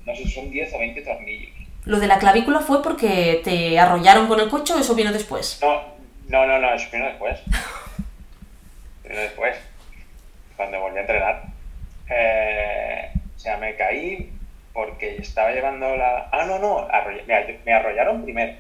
[0.05, 1.56] no sé si son 10 o 20 tornillos.
[1.87, 5.59] ¿Lo de la clavícula fue porque te arrollaron con el coche o eso vino después?
[5.61, 5.81] No,
[6.27, 7.39] no, no, no eso vino después.
[9.03, 9.55] vino después,
[10.57, 11.43] cuando volví a entrenar.
[12.09, 14.33] Eh, o sea, me caí
[14.73, 16.27] porque estaba llevando la...
[16.31, 16.89] Ah, no, no,
[17.25, 18.57] me, arrollaron primero.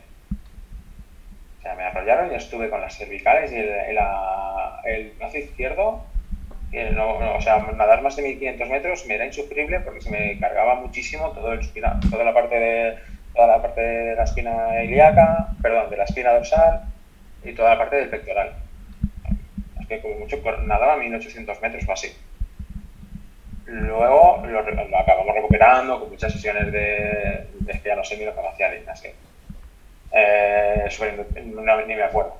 [1.59, 3.99] O sea, me arrollaron y estuve con las cervicales y el, el,
[4.85, 6.05] el brazo izquierdo
[6.93, 10.75] no, o sea, nadar más de 1500 metros me era insufrible porque se me cargaba
[10.75, 11.61] muchísimo todo el,
[12.09, 12.97] toda la parte de,
[13.37, 16.81] toda la parte de la espina ilíaca, perdón, de la espina dorsal
[17.43, 18.53] y toda la parte del pectoral.
[19.87, 22.11] Que como mucho nadaba a 1800 metros o así.
[23.65, 28.39] Luego lo, acabamos recuperando con muchas sesiones de, de ya no sé ni lo que
[28.47, 28.73] hacía
[30.11, 30.87] eh,
[31.87, 32.37] ni me acuerdo.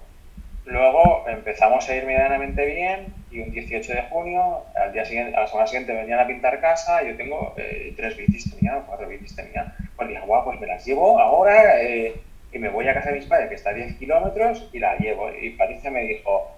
[0.66, 5.42] Luego empezamos a ir medianamente bien y un 18 de junio, al día siguiente, a
[5.42, 9.36] la semana siguiente venían a pintar casa, yo tengo eh, tres bicis tenía, cuatro bicis
[9.36, 9.76] tenía.
[9.98, 12.16] Pues dije, guau, pues me las llevo ahora eh,
[12.54, 14.96] y me voy a casa de mis padres, que está a 10 kilómetros, y la
[14.98, 15.30] llevo.
[15.34, 16.52] Y Patricia me dijo,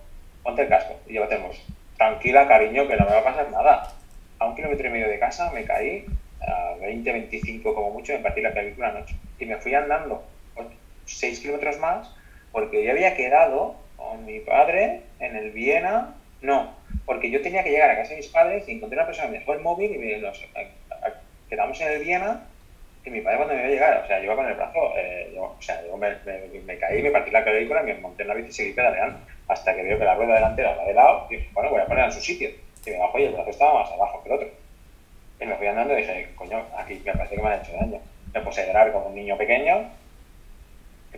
[0.44, 1.66] ponte el casco y llévatemos.
[1.98, 3.94] Tranquila, cariño, que no me va a pasar nada.
[4.38, 6.06] A un kilómetro y medio de casa me caí,
[6.42, 9.16] a 20, 25 como mucho, me partí la película anoche.
[9.40, 10.24] Y me fui andando
[11.06, 12.14] 6 kilómetros más
[12.52, 16.74] porque yo había quedado con mi padre en el Viena, no,
[17.06, 19.34] porque yo tenía que llegar a casa de mis padres y encontré una persona que
[19.34, 20.44] me dejó el móvil y me, nos,
[21.50, 22.46] quedamos en el Viena
[23.06, 24.94] y mi padre cuando me iba a llegar, o sea, yo iba con el brazo,
[24.98, 28.34] eh, yo, o sea, yo me, caí, me partí la clavícula, me monté en la
[28.34, 31.38] bici y seguí pedaleando hasta que veo que la rueda delantera va de lado y
[31.38, 32.50] dije, bueno, voy a ponerla en su sitio.
[32.86, 34.50] Y me bajo y el brazo estaba más abajo que el otro.
[35.42, 38.00] Y me fui andando y dije, coño, aquí me parece que me han hecho daño.
[38.34, 39.90] Me puse a llorar como un niño pequeño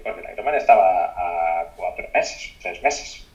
[0.03, 3.27] porque la Ironman estaba a cuatro meses, tres meses.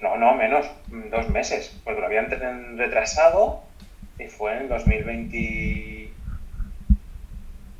[0.00, 2.28] No, no, menos, dos meses, porque lo habían
[2.76, 3.62] retrasado
[4.18, 6.03] y fue en 2020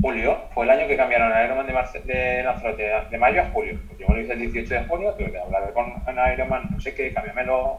[0.04, 3.80] julio, fue el año que cambiaron el Ironman de, de de mayo a julio.
[3.88, 5.94] Pues yo me lo hice el 18 de junio, tuve que hablar con
[6.34, 7.78] Ironman, no sé qué, cámbiamelo.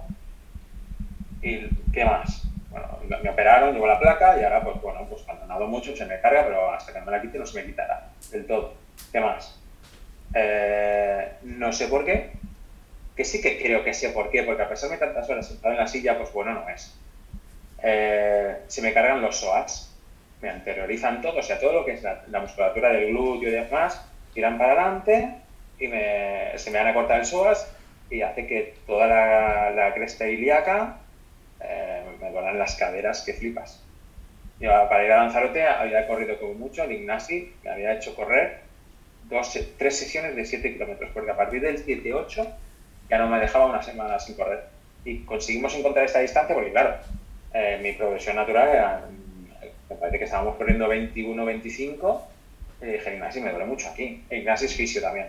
[1.44, 2.48] ¿Y qué más?
[2.72, 2.88] Bueno,
[3.22, 6.20] me operaron, llevo la placa y ahora, pues bueno, pues cuando nado mucho se me
[6.20, 8.74] carga, pero hasta que me la quite no se me quitará del todo.
[9.12, 9.62] ¿Qué más?
[10.34, 12.32] Eh, no sé por qué,
[13.16, 15.76] que sí que creo que sé por qué, porque a pesar de tantas horas sentado
[15.76, 16.98] en la silla, pues bueno, no es.
[17.84, 19.95] Eh, se me cargan los psoas,
[20.42, 24.06] me anteriorizan todo, o sea, todo lo que es la, musculatura del glúteo y demás,
[24.34, 25.36] tiran para adelante
[25.80, 27.72] y se me van a cortar el psoas
[28.10, 30.98] y hace que toda la, cresta ilíaca
[31.62, 33.82] eh, me duelan las caderas que flipas.
[34.60, 38.60] Yo para ir a Lanzarote había corrido como mucho, el Ignasi me había hecho correr
[39.30, 42.48] dos, tres sesiones de 7 kilómetros, porque a partir del 7-8
[43.10, 44.64] ya no me dejaba una semana sin correr.
[45.04, 46.96] Y conseguimos encontrar esta distancia porque, claro,
[47.54, 49.02] eh, mi progresión natural era,
[49.90, 52.22] me parece que estábamos corriendo 21-25,
[52.82, 54.24] y dije, Ignacio, me duele mucho aquí.
[54.30, 55.28] E Ignacio es fisio también.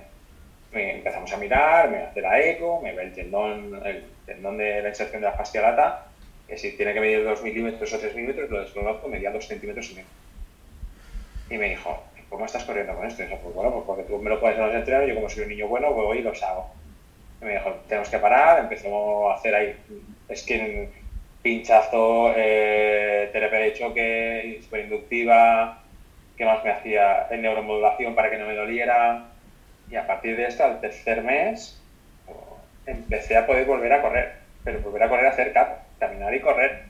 [0.73, 4.89] empezamos a mirar, me hace la eco, me ve el tendón, el tendón de la
[4.89, 6.07] inserción de la fascia lata,
[6.47, 9.91] que si tiene que medir 2 milímetros o 3 milímetros, lo desconozco, medía 2 centímetros
[9.91, 10.09] y medio.
[11.51, 13.23] Y me dijo, ¿cómo estás corriendo con esto?
[13.23, 15.45] Y pues bueno, pues porque tú me lo puedes en los entrenos, yo como soy
[15.45, 16.71] un niño bueno, voy y los hago.
[17.41, 19.77] Y me dijo, tenemos que parar, empezamos a hacer ahí
[20.35, 20.91] skin,
[21.47, 25.79] pinchazo, eh, de choque, superinductiva,
[26.37, 27.29] ¿qué más me hacía?
[27.31, 29.29] En neuromodulación para que no me doliera.
[29.89, 31.81] Y a partir de esto, al tercer mes,
[32.85, 34.33] empecé a poder volver a correr,
[34.65, 36.83] pero volver a correr a hacer cap, caminar y correr.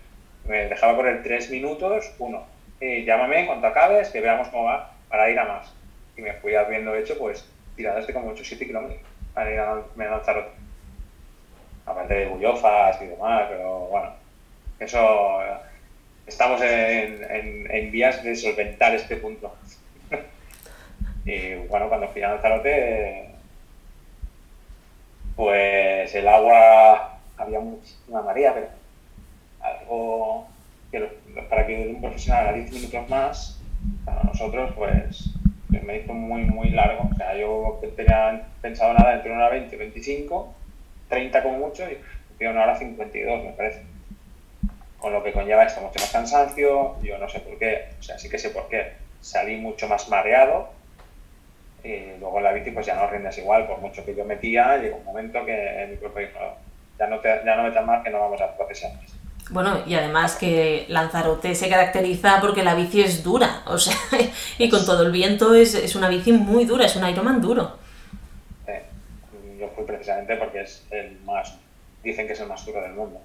[0.49, 2.47] Me dejaba correr tres minutos, uno.
[2.81, 5.75] Y llámame en cuanto acabes, que veamos cómo va para ir a más.
[6.17, 9.01] Y me fui habiendo hecho pues tiradas de como 8-7 kilómetros
[9.35, 10.53] para ir a, Lanzarote.
[11.85, 14.26] Aparte de bullofas y demás, pero bueno,
[14.81, 15.41] eso
[16.27, 19.55] estamos en, en, vías de solventar este punto.
[21.25, 23.31] y bueno, cuando fui a Lanzarote,
[25.35, 28.69] pues el agua había una marea, pero
[29.61, 30.49] algo
[30.91, 31.01] que
[31.49, 33.61] para que un profesional a 10 minutos más
[34.05, 35.31] para nosotros, pues
[35.69, 37.09] me hizo muy, muy largo.
[37.13, 40.55] O sea, yo tenía pensado nada entre una hora 20 y 25,
[41.09, 41.85] 30 como mucho,
[42.39, 43.96] y una hora 52, me parece.
[44.99, 48.19] Con lo que conlleva esto, mucho más cansancio, yo no sé por qué, o sea,
[48.19, 48.93] sí que sé por qué.
[49.21, 50.71] Salí mucho más mareado,
[51.87, 54.77] y luego en la bici pues ya no rindes igual, por mucho que yo metía,
[54.79, 56.39] llegó un momento que mi cuerpo dijo,
[56.99, 59.13] ya no, te, ya no metas más que no vamos a procesar más.
[59.51, 63.95] Bueno, y además que Lanzarote se caracteriza porque la bici es dura, o sea,
[64.59, 67.79] y con todo el viento es, es una bici muy dura, es un Ironman duro.
[68.67, 68.73] Sí,
[69.61, 71.55] yo fui precisamente porque es el más,
[72.03, 73.21] dicen que es el más duro del mundo,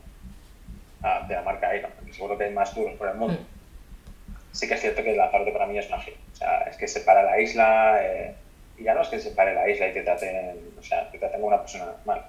[1.28, 3.40] de la marca Ironman, porque seguro que hay más duros por el mundo.
[3.40, 4.56] Mm.
[4.56, 7.24] Sí que es cierto que Lanzarote para mí es mágico, o sea, es que separa
[7.24, 8.36] la isla, eh,
[8.78, 11.40] y ya no es que separe la isla y te traten, o sea, te traten
[11.40, 12.26] como una persona normal,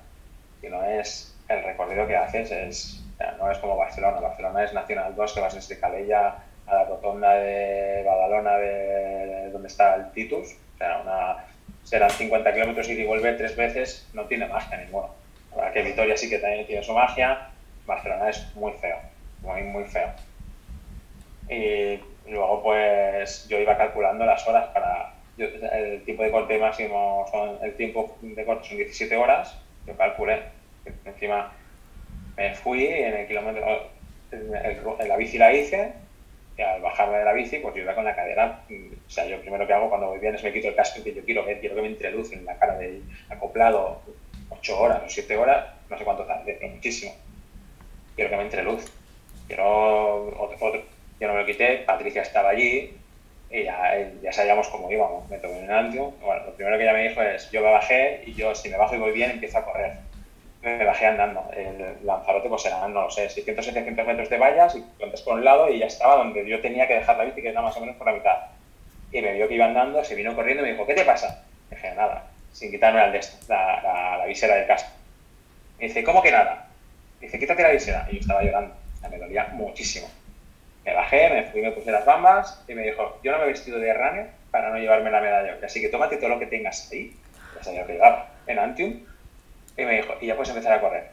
[0.60, 3.02] sino es el recorrido que haces, es
[3.38, 4.20] no es como Barcelona.
[4.20, 9.68] Barcelona es Nacional 2, que vas desde Calella a la rotonda de Badalona, de, donde
[9.68, 10.56] está el Titus.
[10.74, 11.44] O sea, una,
[11.84, 15.08] serán 50 kilómetros y vuelve tres veces, no tiene magia ninguna.
[15.56, 17.50] La que Vitoria sí que también tiene su magia,
[17.86, 18.98] Barcelona es muy feo,
[19.42, 20.08] muy, muy feo.
[21.48, 25.14] Y luego, pues yo iba calculando las horas para.
[25.36, 27.26] el tipo de corte máximo,
[27.62, 30.42] el tiempo de corte son 17 horas, yo calculé.
[31.04, 31.52] Encima
[32.36, 33.90] me fui en el kilómetro.
[35.06, 35.92] La bici la hice,
[36.56, 38.64] y al bajarme de la bici, pues yo iba con la cadera.
[38.68, 41.14] O sea, yo primero que hago cuando voy bien es me quito el casco y
[41.14, 44.00] yo quiero ver, quiero que me entre en la cara de acoplado
[44.50, 47.12] 8 horas o 7 horas, no sé cuánto tarde, pero muchísimo.
[48.14, 48.90] Quiero que me entre luz.
[49.46, 50.82] Quiero otro
[51.22, 52.96] yo no me lo quité, Patricia estaba allí
[53.48, 55.28] y ya, ya sabíamos cómo íbamos.
[55.30, 56.10] Me tomé un antio.
[56.20, 58.76] Bueno, lo primero que ella me dijo es, yo me bajé y yo si me
[58.76, 59.98] bajo y voy bien empiezo a correr.
[60.62, 61.48] Me bajé andando.
[61.56, 65.34] El Lanzarote pues eran, no lo sé, 600, 700 metros de vallas y contas por
[65.34, 67.76] un lado y ya estaba donde yo tenía que dejar la bici, que era más
[67.76, 68.38] o menos por la mitad.
[69.12, 71.44] Y me vio que iba andando, se vino corriendo y me dijo, ¿qué te pasa?
[71.70, 74.90] dije, nada, sin quitarme la, la, la, visera del casco.
[75.78, 76.68] Me dice, ¿cómo que nada?
[77.26, 78.06] Dice, quítate la visera.
[78.10, 78.74] Y yo estaba llorando.
[79.10, 80.08] me dolía muchísimo.
[80.84, 83.48] Me bajé, me fui, me puse las bambas y me dijo, yo no me he
[83.48, 85.58] vestido de runner para no llevarme la medalla.
[85.64, 87.16] Así que tómate todo lo que tengas ahí,
[87.56, 89.00] ya sabía que llevaba, en Antium,
[89.76, 91.10] y me dijo, y ya puedes empezar a correr.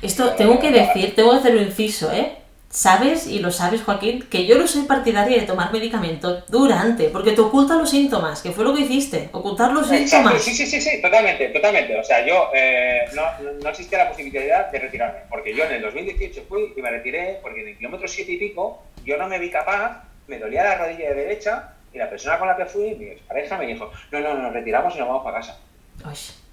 [0.00, 2.36] Esto tengo que decir, tengo que hacer un inciso, ¿eh?
[2.72, 7.32] Sabes, y lo sabes Joaquín, que yo no soy partidaria de tomar medicamentos durante, porque
[7.32, 10.40] te oculta los síntomas, que fue lo que hiciste, ocultar los síntomas.
[10.40, 11.98] Sí, sí, sí, sí, totalmente, totalmente.
[11.98, 13.22] O sea, yo eh, no,
[13.60, 17.40] no, existía la posibilidad de retirarme, porque yo en el 2018 fui y me retiré,
[17.42, 20.78] porque en el kilómetro 7 y pico yo no me vi capaz, me dolía la
[20.78, 24.20] rodilla de derecha, y la persona con la que fui, mi pareja, me dijo, no,
[24.20, 25.58] no, nos retiramos y nos vamos para casa.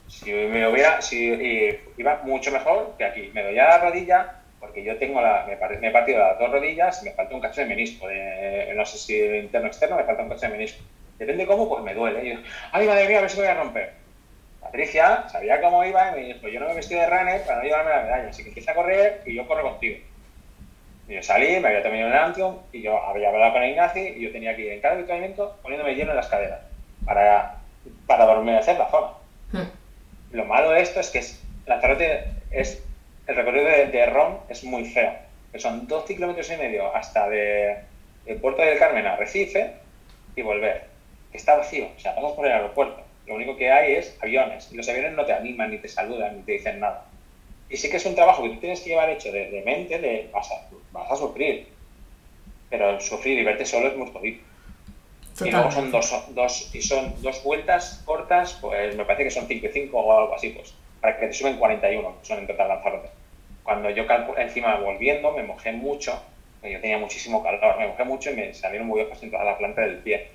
[0.08, 4.98] Si me hubiera, si iba mucho mejor que aquí, me dolía la rodilla, porque yo
[4.98, 7.68] tengo la, me, me he partido las dos rodillas y me falta un cacho de
[7.68, 10.84] menisco, de, no sé si interno o externo, me falta un cacho de menisco.
[11.20, 12.24] Depende cómo, pues me duele.
[12.24, 12.40] Y yo,
[12.72, 13.94] ay, madre mía, a ver si voy a romper.
[14.62, 17.64] Patricia sabía cómo iba y me dijo, yo no me vestí de runner para no
[17.64, 20.00] llevarme la medalla, así que empieza a correr y yo corro contigo.
[21.08, 24.22] Y yo salí, me había terminado el Antium y yo había hablado con Ignacio y
[24.22, 26.60] yo tenía que ir en cada habituamiento poniéndome lleno en las caderas
[27.06, 27.56] para,
[28.06, 29.08] para hacer la zona.
[29.54, 29.70] Hmm.
[30.32, 32.84] Lo malo de esto es que es, Lanzarote es
[33.28, 35.14] el recorrido de, Ron es muy feo.
[35.52, 37.78] Que son dos kilómetros y medio hasta de,
[38.42, 39.74] puerto del Carmen a Recife
[40.36, 40.86] y volver.
[41.34, 43.02] Está vacío, o sea, pasas por el aeropuerto.
[43.26, 44.72] Lo único que hay es aviones.
[44.72, 47.06] Y los aviones no te animan, ni te saludan, ni te dicen nada.
[47.70, 50.30] Y sí que es un trabajo que tú tienes que llevar hecho de, mente, de
[50.32, 51.68] vas a, vas a sufrir.
[52.70, 54.40] Pero sufrir y verte solo es muy jodido.
[55.46, 59.48] Y luego son dos, dos, y son dos vueltas cortas, pues me parece que son
[59.48, 60.74] 5 y 5 o algo así, pues,
[61.14, 63.10] para que te suben 41, que son en total Lanzarote
[63.68, 64.06] cuando yo
[64.38, 66.24] encima volviendo me mojé mucho,
[66.64, 69.58] yo tenía muchísimo calor, me mojé mucho y me salieron muy ojos en toda la
[69.58, 70.30] planta del pie.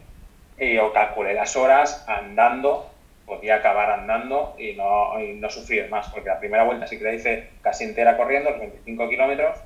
[0.58, 2.90] Y yo calculé las horas andando,
[3.24, 7.04] podía acabar andando y no, y no sufrir más, porque la primera vuelta sí que
[7.04, 9.58] la hice casi entera corriendo, los 25 kilómetros,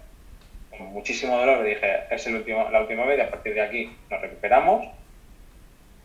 [0.71, 3.97] con muchísimo dolor, dije, es el último, la última vez y a partir de aquí
[4.09, 4.87] nos recuperamos.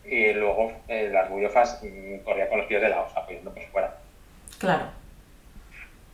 [0.03, 4.00] Y luego eh, las bullofas mm, corría con los pies de lado, apoyando por fuera.
[4.62, 5.02] Claro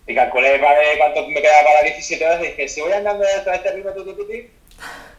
[0.07, 3.53] y calculé para cuánto me quedaba para 17 horas y dije, si voy andando de
[3.53, 3.91] este ritmo,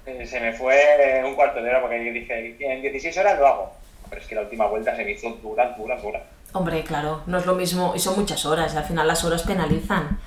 [0.06, 3.72] eh, se me fue un cuarto de hora porque dije, en 16 horas lo hago.
[4.08, 6.22] Pero es que la última vuelta se me hizo dura, dura, dura.
[6.54, 10.18] Hombre, claro, no es lo mismo, y son muchas horas, al final las horas penalizan.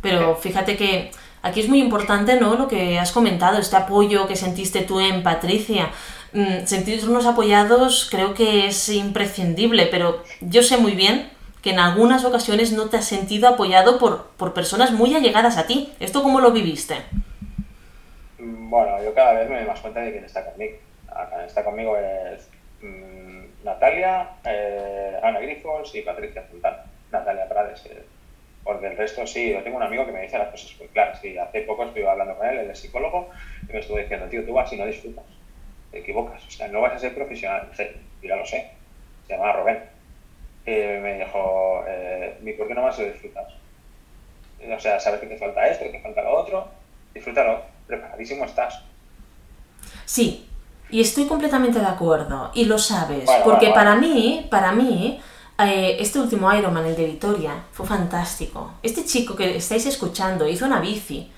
[0.00, 1.10] Pero fíjate que
[1.42, 2.54] aquí es muy importante, ¿no?
[2.54, 5.90] Lo que has comentado, este apoyo que sentiste tú en Patricia.
[6.32, 11.35] Mm, sentirnos apoyados creo que es imprescindible, pero yo sé muy bien
[11.66, 15.66] que en algunas ocasiones no te has sentido apoyado por, por personas muy allegadas a
[15.66, 15.92] ti.
[15.98, 16.94] ¿Esto cómo lo viviste?
[18.38, 20.76] Bueno, yo cada vez me doy más cuenta de quién está conmigo.
[21.28, 22.48] Quien está conmigo es
[22.82, 26.76] mm, Natalia, eh, Ana Grifos y Patricia Sultán.
[27.10, 27.82] Natalia Prades.
[28.62, 31.24] porque el resto sí, yo tengo un amigo que me dice las cosas muy claras.
[31.24, 33.28] Y hace poco estuve hablando con él, él es psicólogo,
[33.68, 35.24] y me estuvo diciendo, tío, tú vas y no disfrutas.
[35.90, 36.46] Te equivocas.
[36.46, 37.68] O sea, no vas a ser profesional.
[38.22, 38.70] Y ya lo sé.
[39.26, 39.95] Se llama Rubén
[40.66, 43.46] eh, me dijo, eh, ¿por qué no vas a disfrutar?
[44.76, 46.68] O sea, sabes que te falta esto, que te falta lo otro,
[47.14, 48.82] disfrútalo, preparadísimo estás.
[50.04, 50.48] Sí,
[50.90, 55.20] y estoy completamente de acuerdo, y lo sabes, porque para mí, para mí,
[55.58, 58.74] eh, este último Ironman, el de Vitoria, fue fantástico.
[58.82, 61.30] Este chico que estáis escuchando hizo una bici,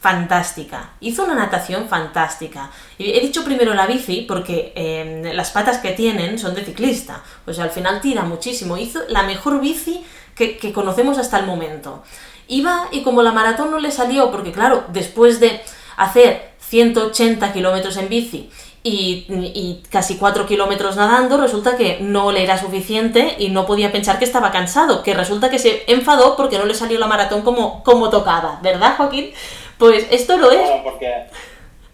[0.00, 0.90] fantástica.
[1.00, 2.70] Hizo una natación fantástica.
[2.98, 7.22] He dicho primero la bici porque em, las patas que tienen son de ciclista.
[7.44, 8.76] Pues al final tira muchísimo.
[8.76, 10.04] Hizo la mejor bici
[10.34, 12.02] que, conocemos hasta el momento.
[12.46, 15.60] Iba y como la maratón no le salió, porque claro, después de
[15.96, 18.50] hacer 180 kilómetros en bici
[18.82, 24.20] y, casi 4 kilómetros nadando, resulta que no le era suficiente y no podía pensar
[24.20, 27.82] que estaba cansado, que resulta que se enfadó porque no le salió la maratón como,
[27.82, 29.32] como tocaba, ¿verdad, Joaquín?
[29.78, 30.70] Pues esto lo es.
[30.82, 31.26] porque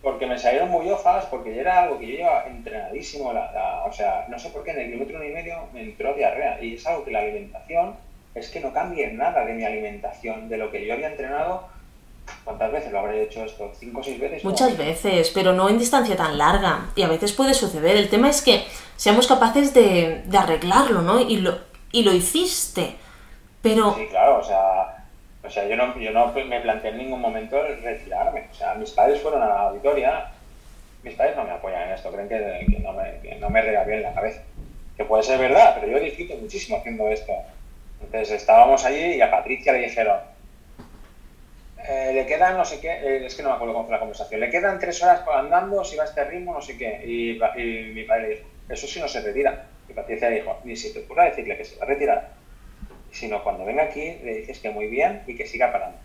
[0.03, 4.39] porque me salieron muy hojas, porque era algo que yo llevaba entrenadísimo, o sea, no
[4.39, 7.05] sé por qué en el kilómetro uno y medio me entró diarrea, y es algo
[7.05, 7.95] que la alimentación,
[8.35, 11.69] es que no cambie nada de mi alimentación, de lo que yo había entrenado,
[12.43, 13.71] ¿cuántas veces lo habré hecho esto?
[13.79, 14.45] ¿Cinco o seis veces?
[14.45, 18.29] Muchas veces, pero no en distancia tan larga, y a veces puede suceder, el tema
[18.29, 18.65] es que
[18.97, 21.21] seamos capaces de, de arreglarlo, ¿no?
[21.21, 21.61] Y lo,
[21.93, 22.97] y lo hiciste,
[23.63, 23.95] pero...
[23.95, 24.82] Sí, claro, o sea
[25.53, 28.47] sea, yo no, yo no me planteé en ningún momento retirarme.
[28.51, 30.31] O sea, mis padres fueron a la auditoria,
[31.03, 34.15] mis padres no me apoyan en esto, creen que, no me, no me bien la
[34.15, 34.43] cabeza.
[34.97, 37.33] Que puede ser verdad, pero yo disfruto muchísimo haciendo esto.
[38.01, 40.19] Entonces estábamos allí y a Patricia le dijeron,
[41.89, 44.01] eh, le quedan no sé qué, eh, es que no me acuerdo cómo fue la
[44.01, 47.03] conversación, le quedan tres horas andando si va a este ritmo, no sé qué.
[47.05, 47.39] Y,
[47.95, 49.67] mi padre le dijo, eso sí no se retira.
[49.89, 52.42] Y Patricia le dijo, ni si te ocurra decirle que se va a retirar
[53.13, 55.99] sino cuando venga aquí le dices que muy bien y que siga parando.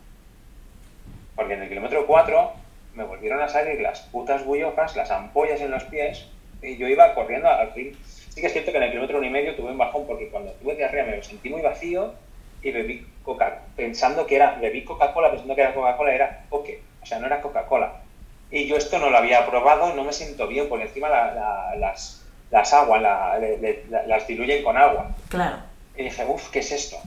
[1.36, 2.52] Porque en el kilómetro 4
[2.94, 6.28] me volvieron a salir las putas bullofas, las ampollas en los pies,
[6.62, 7.98] y yo iba corriendo al fin.
[8.30, 10.30] Sí que es cierto que en el kilómetro 1 y medio tuve un bajón porque
[10.30, 12.14] cuando tuve diarrea me sentí muy vacío
[12.62, 17.06] y bebí coca pensando que era, bebí Coca-Cola pensando que era Coca-Cola, era Coque, o
[17.06, 18.02] sea, no era Coca-Cola.
[18.50, 22.74] Y yo esto no lo había probado, no me siento bien, porque encima las, las
[22.74, 25.12] aguas las diluyen con agua.
[25.30, 25.58] Claro.
[25.98, 26.98] Y dije, uff, ¿qué es esto?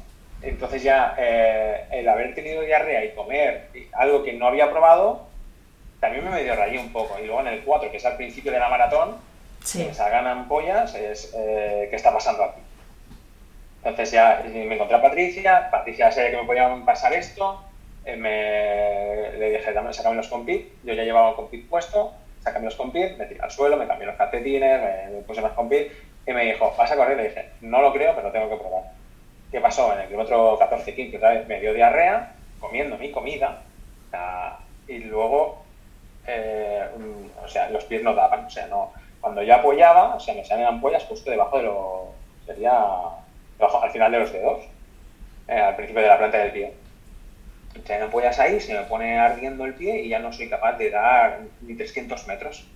[0.43, 5.29] Entonces ya eh, el haber tenido diarrea y comer algo que no había probado,
[6.01, 7.19] también me medio rayé un poco.
[7.19, 9.17] Y luego en el 4, que es al principio de la maratón,
[9.63, 9.85] sí.
[9.85, 12.61] que salgan ampollas, es eh, ¿qué está pasando aquí?
[13.83, 17.63] Entonces ya me encontré a Patricia, Patricia sabía que me podían pasar esto,
[18.05, 22.13] eh, me, le dije, dame, sácame los compit, yo ya llevaba un compit puesto,
[22.43, 24.81] sácame los compit, me tiré al suelo, me cambié los calcetines,
[25.13, 25.93] me, puse más compit
[26.35, 27.17] me dijo, ¿vas a correr?
[27.17, 28.85] Le dije, no lo creo, pero tengo que probar.
[29.51, 29.93] ¿Qué pasó?
[29.93, 33.63] En el kilómetro 14-15 otra vez me dio diarrea, comiendo mi comida,
[34.87, 35.65] y luego,
[36.27, 36.85] eh,
[37.43, 38.93] o sea, los pies no daban, o sea, no.
[39.21, 42.13] Cuando yo apoyaba, o sea, me salían ampollas justo debajo de lo,
[42.47, 42.85] sería,
[43.59, 44.65] debajo, al final de los dedos,
[45.49, 46.75] eh, al principio de la planta del pie.
[47.89, 50.91] Me ampollas ahí, se me pone ardiendo el pie y ya no soy capaz de
[50.91, 52.67] dar ni 300 metros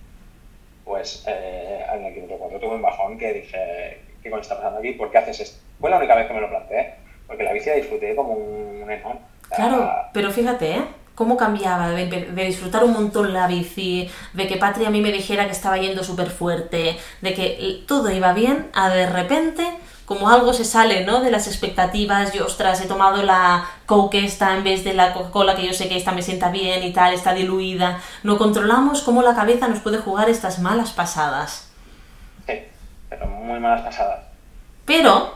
[0.85, 4.79] pues eh, en el kilómetro 4 tuve un bajón que dije, ¿qué coño está pasando
[4.79, 4.91] aquí?
[4.91, 5.57] ¿Por qué haces esto?
[5.79, 6.93] Fue la única vez que me lo planteé,
[7.27, 9.19] porque la bici la disfruté como un, enón.
[9.49, 10.81] Claro, pero fíjate, ¿eh?
[11.15, 12.05] cómo cambiaba de,
[12.45, 16.03] disfrutar un montón la bici, de que Patria a mí me dijera que estaba yendo
[16.03, 19.65] súper fuerte, de que todo iba bien, a de repente
[20.05, 21.21] como algo se sale, ¿no?
[21.21, 25.55] De las expectativas, yo, ostras, he tomado la Coke esta en vez de la Coca-Cola,
[25.55, 27.99] que yo sé que esta me sienta bien y tal, está diluida.
[28.23, 31.71] No controlamos cómo la cabeza nos puede jugar estas malas pasadas.
[32.45, 32.53] Sí,
[33.09, 34.19] pero muy malas pasadas.
[34.85, 35.35] Pero,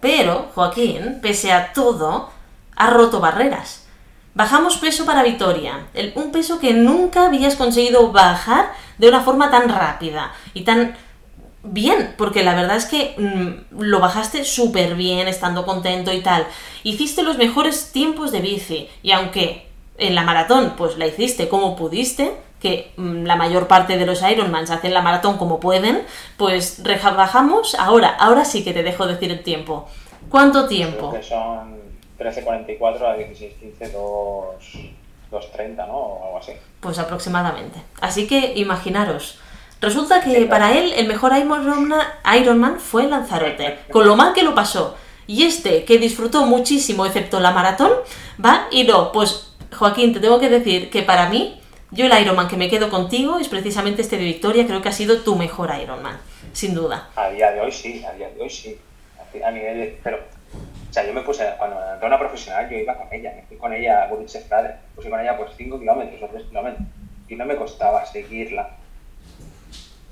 [0.00, 2.30] pero, Joaquín, pese a todo,
[2.76, 3.86] ha roto barreras.
[4.34, 9.68] Bajamos peso para Vitoria, un peso que nunca habías conseguido bajar de una forma tan
[9.68, 10.96] rápida y tan
[11.62, 16.46] bien, porque la verdad es que mm, lo bajaste súper bien, estando contento y tal.
[16.84, 19.66] Hiciste los mejores tiempos de bici, y aunque
[19.98, 24.22] en la maratón pues la hiciste como pudiste, que mm, la mayor parte de los
[24.22, 26.02] Ironmans hacen la maratón como pueden,
[26.36, 29.88] pues bajamos ahora, ahora sí que te dejo decir el tiempo.
[30.28, 31.12] ¿Cuánto tiempo?
[31.12, 31.78] que son
[32.18, 33.92] 13.44 a 16.15,
[35.30, 35.94] 2.30, ¿no?
[35.94, 36.52] O algo así.
[36.80, 37.80] Pues aproximadamente.
[38.00, 39.38] Así que imaginaros,
[39.80, 44.96] Resulta que para él el mejor Ironman fue Lanzarote, con lo mal que lo pasó.
[45.28, 47.92] Y este, que disfrutó muchísimo, excepto la maratón,
[48.44, 49.12] va y no.
[49.12, 51.60] Pues, Joaquín, te tengo que decir que para mí,
[51.90, 54.92] yo el Ironman que me quedo contigo es precisamente este de Victoria, creo que ha
[54.92, 56.18] sido tu mejor Ironman,
[56.52, 57.10] sin duda.
[57.14, 58.78] A día de hoy sí, a día de hoy sí.
[59.44, 62.96] A nivel de, pero, o sea, yo me puse, cuando entré una profesional, yo iba
[62.96, 66.22] con ella, me fui con ella a Guriche Frade, puse con ella por 5 kilómetros
[66.22, 66.88] o 3 kilómetros,
[67.28, 68.77] y no me costaba seguirla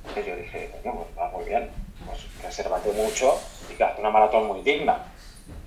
[0.08, 1.68] entonces yo dije, coño, pues va muy bien,
[2.06, 3.38] pues resérvate mucho
[3.70, 5.04] y que hace una maratón muy digna.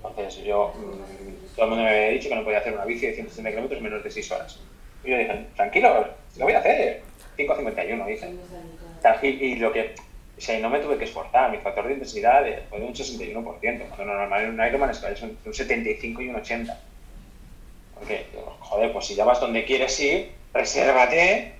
[0.03, 3.07] Entonces yo, mm, todo el mundo me había dicho que no podía hacer una bici
[3.07, 4.59] de 160 kilómetros en menos de 6 horas.
[5.03, 7.01] Y yo dije, tranquilo, lo voy a hacer,
[7.37, 8.33] 5.51, dice.
[9.21, 9.95] Y, y lo que,
[10.37, 13.89] o sea, no me tuve que esforzar, mi factor de intensidad fue de un 61%,
[13.89, 16.79] cuando normal en un Ironman es un 75 y un 80.
[17.95, 18.25] Porque,
[18.59, 21.53] joder, pues si ya vas donde quieres ir, resérvate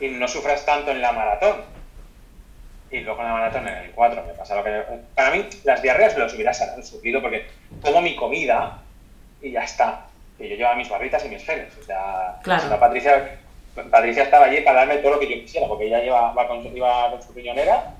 [0.00, 1.77] y no sufras tanto en la maratón
[2.90, 4.82] y luego en la maratón en el 4 me pasa lo que...
[5.14, 7.46] Para mí las diarreas los hubiera sufrido porque
[7.82, 8.78] tomo mi comida
[9.42, 10.06] y ya está.
[10.38, 11.76] Y yo llevaba mis barritas y mis geles.
[11.80, 12.40] O sea,
[12.80, 13.38] Patricia,
[13.90, 16.64] Patricia estaba allí para darme todo lo que yo quisiera porque ella lleva, va con,
[16.64, 17.94] iba con su riñonera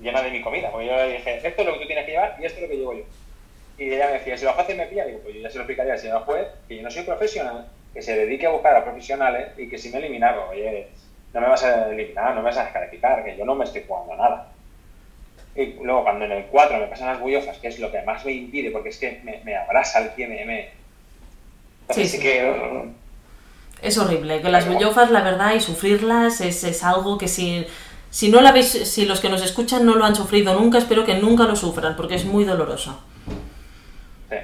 [0.00, 0.70] llena de mi comida.
[0.70, 2.62] Porque yo le dije, esto es lo que tú tienes que llevar y esto es
[2.62, 3.04] lo que llevo yo.
[3.78, 5.62] Y ella me decía, si lo juez me pilla, digo, pues yo ya se lo
[5.62, 8.84] explicaría al señor juez que yo no soy profesional, que se dedique a buscar a
[8.84, 10.88] profesionales y que si me eliminaron, oye,
[11.32, 13.84] no me vas a eliminar, no me vas a descalificar, que yo no me estoy
[13.86, 14.48] jugando nada.
[15.54, 18.24] Y luego cuando en el 4 me pasan las bullofas, que es lo que más
[18.24, 20.44] me impide, porque es que me, me abrasa el pie, me...
[20.44, 20.70] me...
[21.90, 22.20] Sí, sí.
[22.20, 22.90] que...
[23.82, 27.66] Es horrible, que las bullofas, la verdad, y sufrirlas es, es algo que si,
[28.10, 31.04] si no la veis, si los que nos escuchan no lo han sufrido nunca, espero
[31.04, 33.02] que nunca lo sufran, porque es muy doloroso.
[34.28, 34.36] Sí.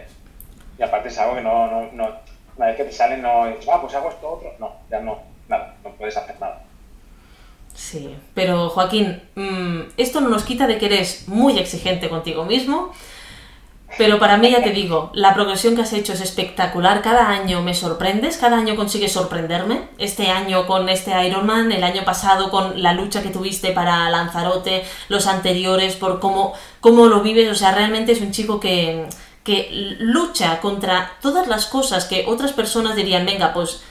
[0.78, 2.26] Y aparte es algo que no, no, no
[2.56, 4.54] una vez que te salen no dices, ah, pues hago esto otro.
[4.58, 5.18] No, ya no,
[5.48, 6.62] nada, no puedes hacer nada.
[7.76, 12.92] Sí, pero Joaquín, mm, esto no nos quita de que eres muy exigente contigo mismo,
[13.98, 17.62] pero para mí ya te digo, la progresión que has hecho es espectacular, cada año
[17.62, 22.82] me sorprendes, cada año consigues sorprenderme, este año con este Ironman, el año pasado con
[22.82, 27.72] la lucha que tuviste para Lanzarote, los anteriores, por cómo, cómo lo vives, o sea,
[27.72, 29.06] realmente es un chico que,
[29.44, 33.82] que lucha contra todas las cosas que otras personas dirían, venga, pues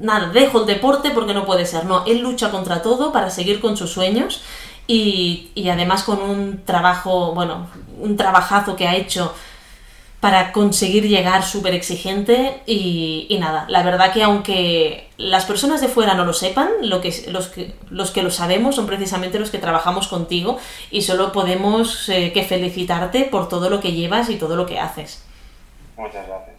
[0.00, 1.84] nada, dejo el deporte porque no puede ser.
[1.84, 4.42] No, él lucha contra todo para seguir con sus sueños
[4.86, 7.68] y, y además con un trabajo, bueno,
[8.00, 9.34] un trabajazo que ha hecho
[10.20, 15.86] para conseguir llegar súper exigente y, y, nada, la verdad que aunque las personas de
[15.86, 19.50] fuera no lo sepan, lo que, los, que, los que lo sabemos son precisamente los
[19.50, 20.58] que trabajamos contigo
[20.90, 24.80] y solo podemos eh, que felicitarte por todo lo que llevas y todo lo que
[24.80, 25.22] haces.
[25.96, 26.57] Muchas gracias.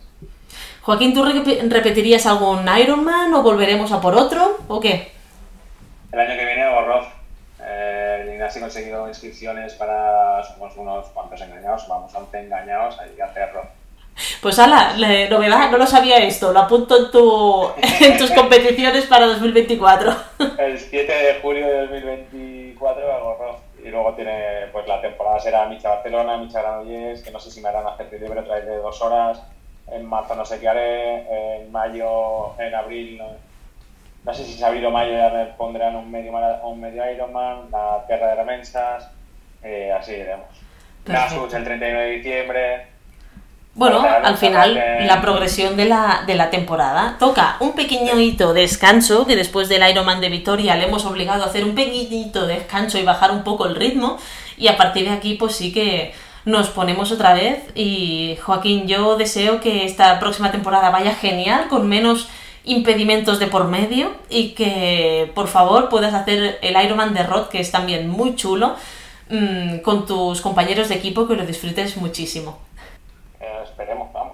[0.89, 5.11] Joaquín, ¿tú repetirías algún Ironman o volveremos a por otro o qué?
[6.11, 7.05] El año que viene hago
[7.61, 13.69] Eh, ha conseguido inscripciones para, somos unos cuantos engañados, vamos 11 engañados a hacer Roth.
[14.41, 14.95] Pues ala,
[15.29, 17.69] novedad, no lo sabía esto, lo apunto en, tu,
[18.03, 20.15] en tus competiciones para 2024.
[20.57, 23.85] El 7 de julio de 2024 hago Roth.
[23.85, 27.61] Y luego tiene, pues la temporada será Micha Barcelona, Micha Granollers, que no sé si
[27.61, 29.39] me harán hacer libre otra vez de dos horas
[29.91, 33.21] en marzo no sé qué haré, en mayo, en abril,
[34.23, 36.31] no, sé si es abril o mayo ya me pondrán un medio,
[36.63, 39.09] un medio Ironman, la Tierra de Remensas,
[39.63, 40.47] eh, así iremos.
[41.05, 42.87] Nasus el 31 de diciembre.
[43.75, 49.35] Bueno, al final la progresión de la, de la temporada toca un pequeñito descanso, que
[49.35, 53.31] después del Ironman de Vitoria le hemos obligado a hacer un pequeñito descanso y bajar
[53.31, 54.17] un poco el ritmo,
[54.57, 56.13] y a partir de aquí pues sí que
[56.45, 61.87] nos ponemos otra vez y Joaquín, yo deseo que esta próxima temporada vaya genial, con
[61.87, 62.29] menos
[62.63, 67.59] impedimentos de por medio y que por favor puedas hacer el Ironman de Rod, que
[67.59, 68.75] es también muy chulo,
[69.29, 72.59] mmm, con tus compañeros de equipo, que lo disfrutes muchísimo.
[73.39, 74.33] Eh, esperemos, vamos.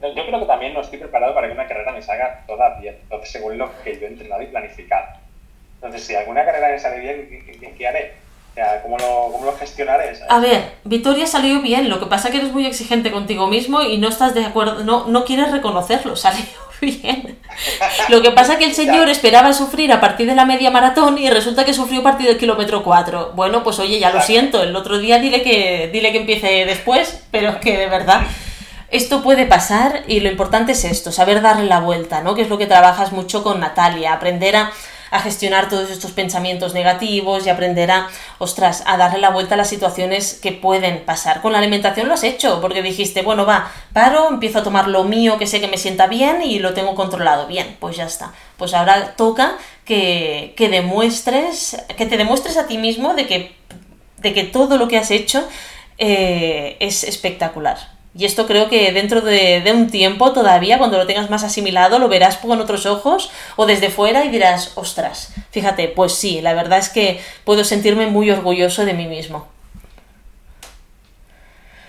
[0.00, 2.96] Yo creo que también no estoy preparado para que una carrera me salga toda bien,
[3.24, 5.06] según lo que yo he entrenado y planificado.
[5.76, 8.14] Entonces, si alguna carrera me sale bien, ¿qué, qué haré?
[8.82, 10.18] ¿Cómo lo, cómo lo gestionaré?
[10.28, 13.82] A ver, Victoria salió bien, lo que pasa es que eres muy exigente contigo mismo
[13.82, 16.44] y no estás de acuerdo, no, no quieres reconocerlo, salió
[16.80, 17.38] bien.
[18.08, 21.18] Lo que pasa es que el señor esperaba sufrir a partir de la media maratón
[21.18, 23.32] y resulta que sufrió a partir del kilómetro 4.
[23.34, 27.24] Bueno, pues oye, ya lo siento, el otro día dile que, dile que empiece después,
[27.30, 28.22] pero es que de verdad...
[28.88, 32.36] Esto puede pasar y lo importante es esto, saber darle la vuelta, ¿no?
[32.36, 34.70] Que es lo que trabajas mucho con Natalia, aprender a
[35.10, 39.58] a gestionar todos estos pensamientos negativos y aprender a, ostras, a darle la vuelta a
[39.58, 41.40] las situaciones que pueden pasar.
[41.42, 45.04] Con la alimentación lo has hecho, porque dijiste, bueno, va, paro, empiezo a tomar lo
[45.04, 47.46] mío que sé que me sienta bien y lo tengo controlado.
[47.46, 48.32] Bien, pues ya está.
[48.56, 53.56] Pues ahora toca que, que demuestres, que te demuestres a ti mismo de que,
[54.18, 55.46] de que todo lo que has hecho
[55.98, 57.95] eh, es espectacular.
[58.18, 62.08] Y esto creo que dentro de, un tiempo todavía, cuando lo tengas más asimilado, lo
[62.08, 66.78] verás con otros ojos o desde fuera y dirás, ostras, fíjate, pues sí, la verdad
[66.78, 69.48] es que puedo sentirme muy orgulloso de mí mismo.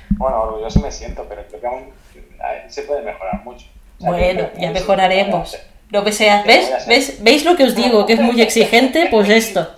[0.09, 1.93] Bueno, orgulloso me siento, pero creo que aún
[2.67, 3.67] se puede mejorar mucho.
[3.99, 5.57] bueno, ya mejoraremos.
[5.89, 6.69] Lo que sea, ¿ves?
[6.87, 7.23] ¿ves?
[7.23, 8.05] ¿Veis lo que os digo?
[8.05, 9.76] Que es muy exigente, pues esto.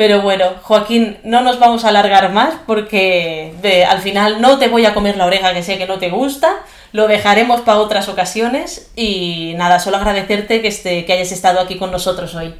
[0.00, 3.52] Pero bueno, Joaquín, no nos vamos a alargar más porque
[3.86, 6.56] al final no te voy a comer la oreja que sé que no te gusta,
[6.92, 11.76] lo dejaremos para otras ocasiones y nada, solo agradecerte que, este, que hayas estado aquí
[11.76, 12.54] con nosotros hoy.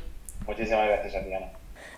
[0.46, 1.46] Muchísimas gracias, Adriana.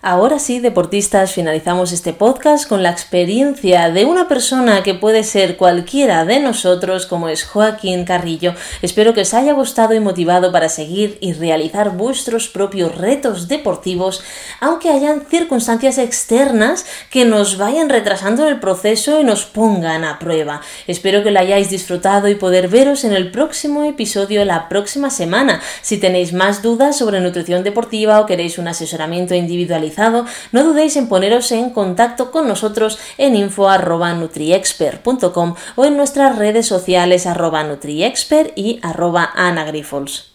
[0.05, 5.55] Ahora sí, deportistas, finalizamos este podcast con la experiencia de una persona que puede ser
[5.55, 8.53] cualquiera de nosotros, como es Joaquín Carrillo.
[8.81, 14.21] Espero que os haya gustado y motivado para seguir y realizar vuestros propios retos deportivos,
[14.59, 20.59] aunque hayan circunstancias externas que nos vayan retrasando el proceso y nos pongan a prueba.
[20.85, 25.61] Espero que lo hayáis disfrutado y poder veros en el próximo episodio la próxima semana.
[25.81, 29.92] Si tenéis más dudas sobre nutrición deportiva o queréis un asesoramiento individualizado,
[30.51, 37.25] no dudéis en poneros en contacto con nosotros en info.nutriexpert.com o en nuestras redes sociales
[37.25, 40.32] arroba nutriexpert y arroba anagrifols.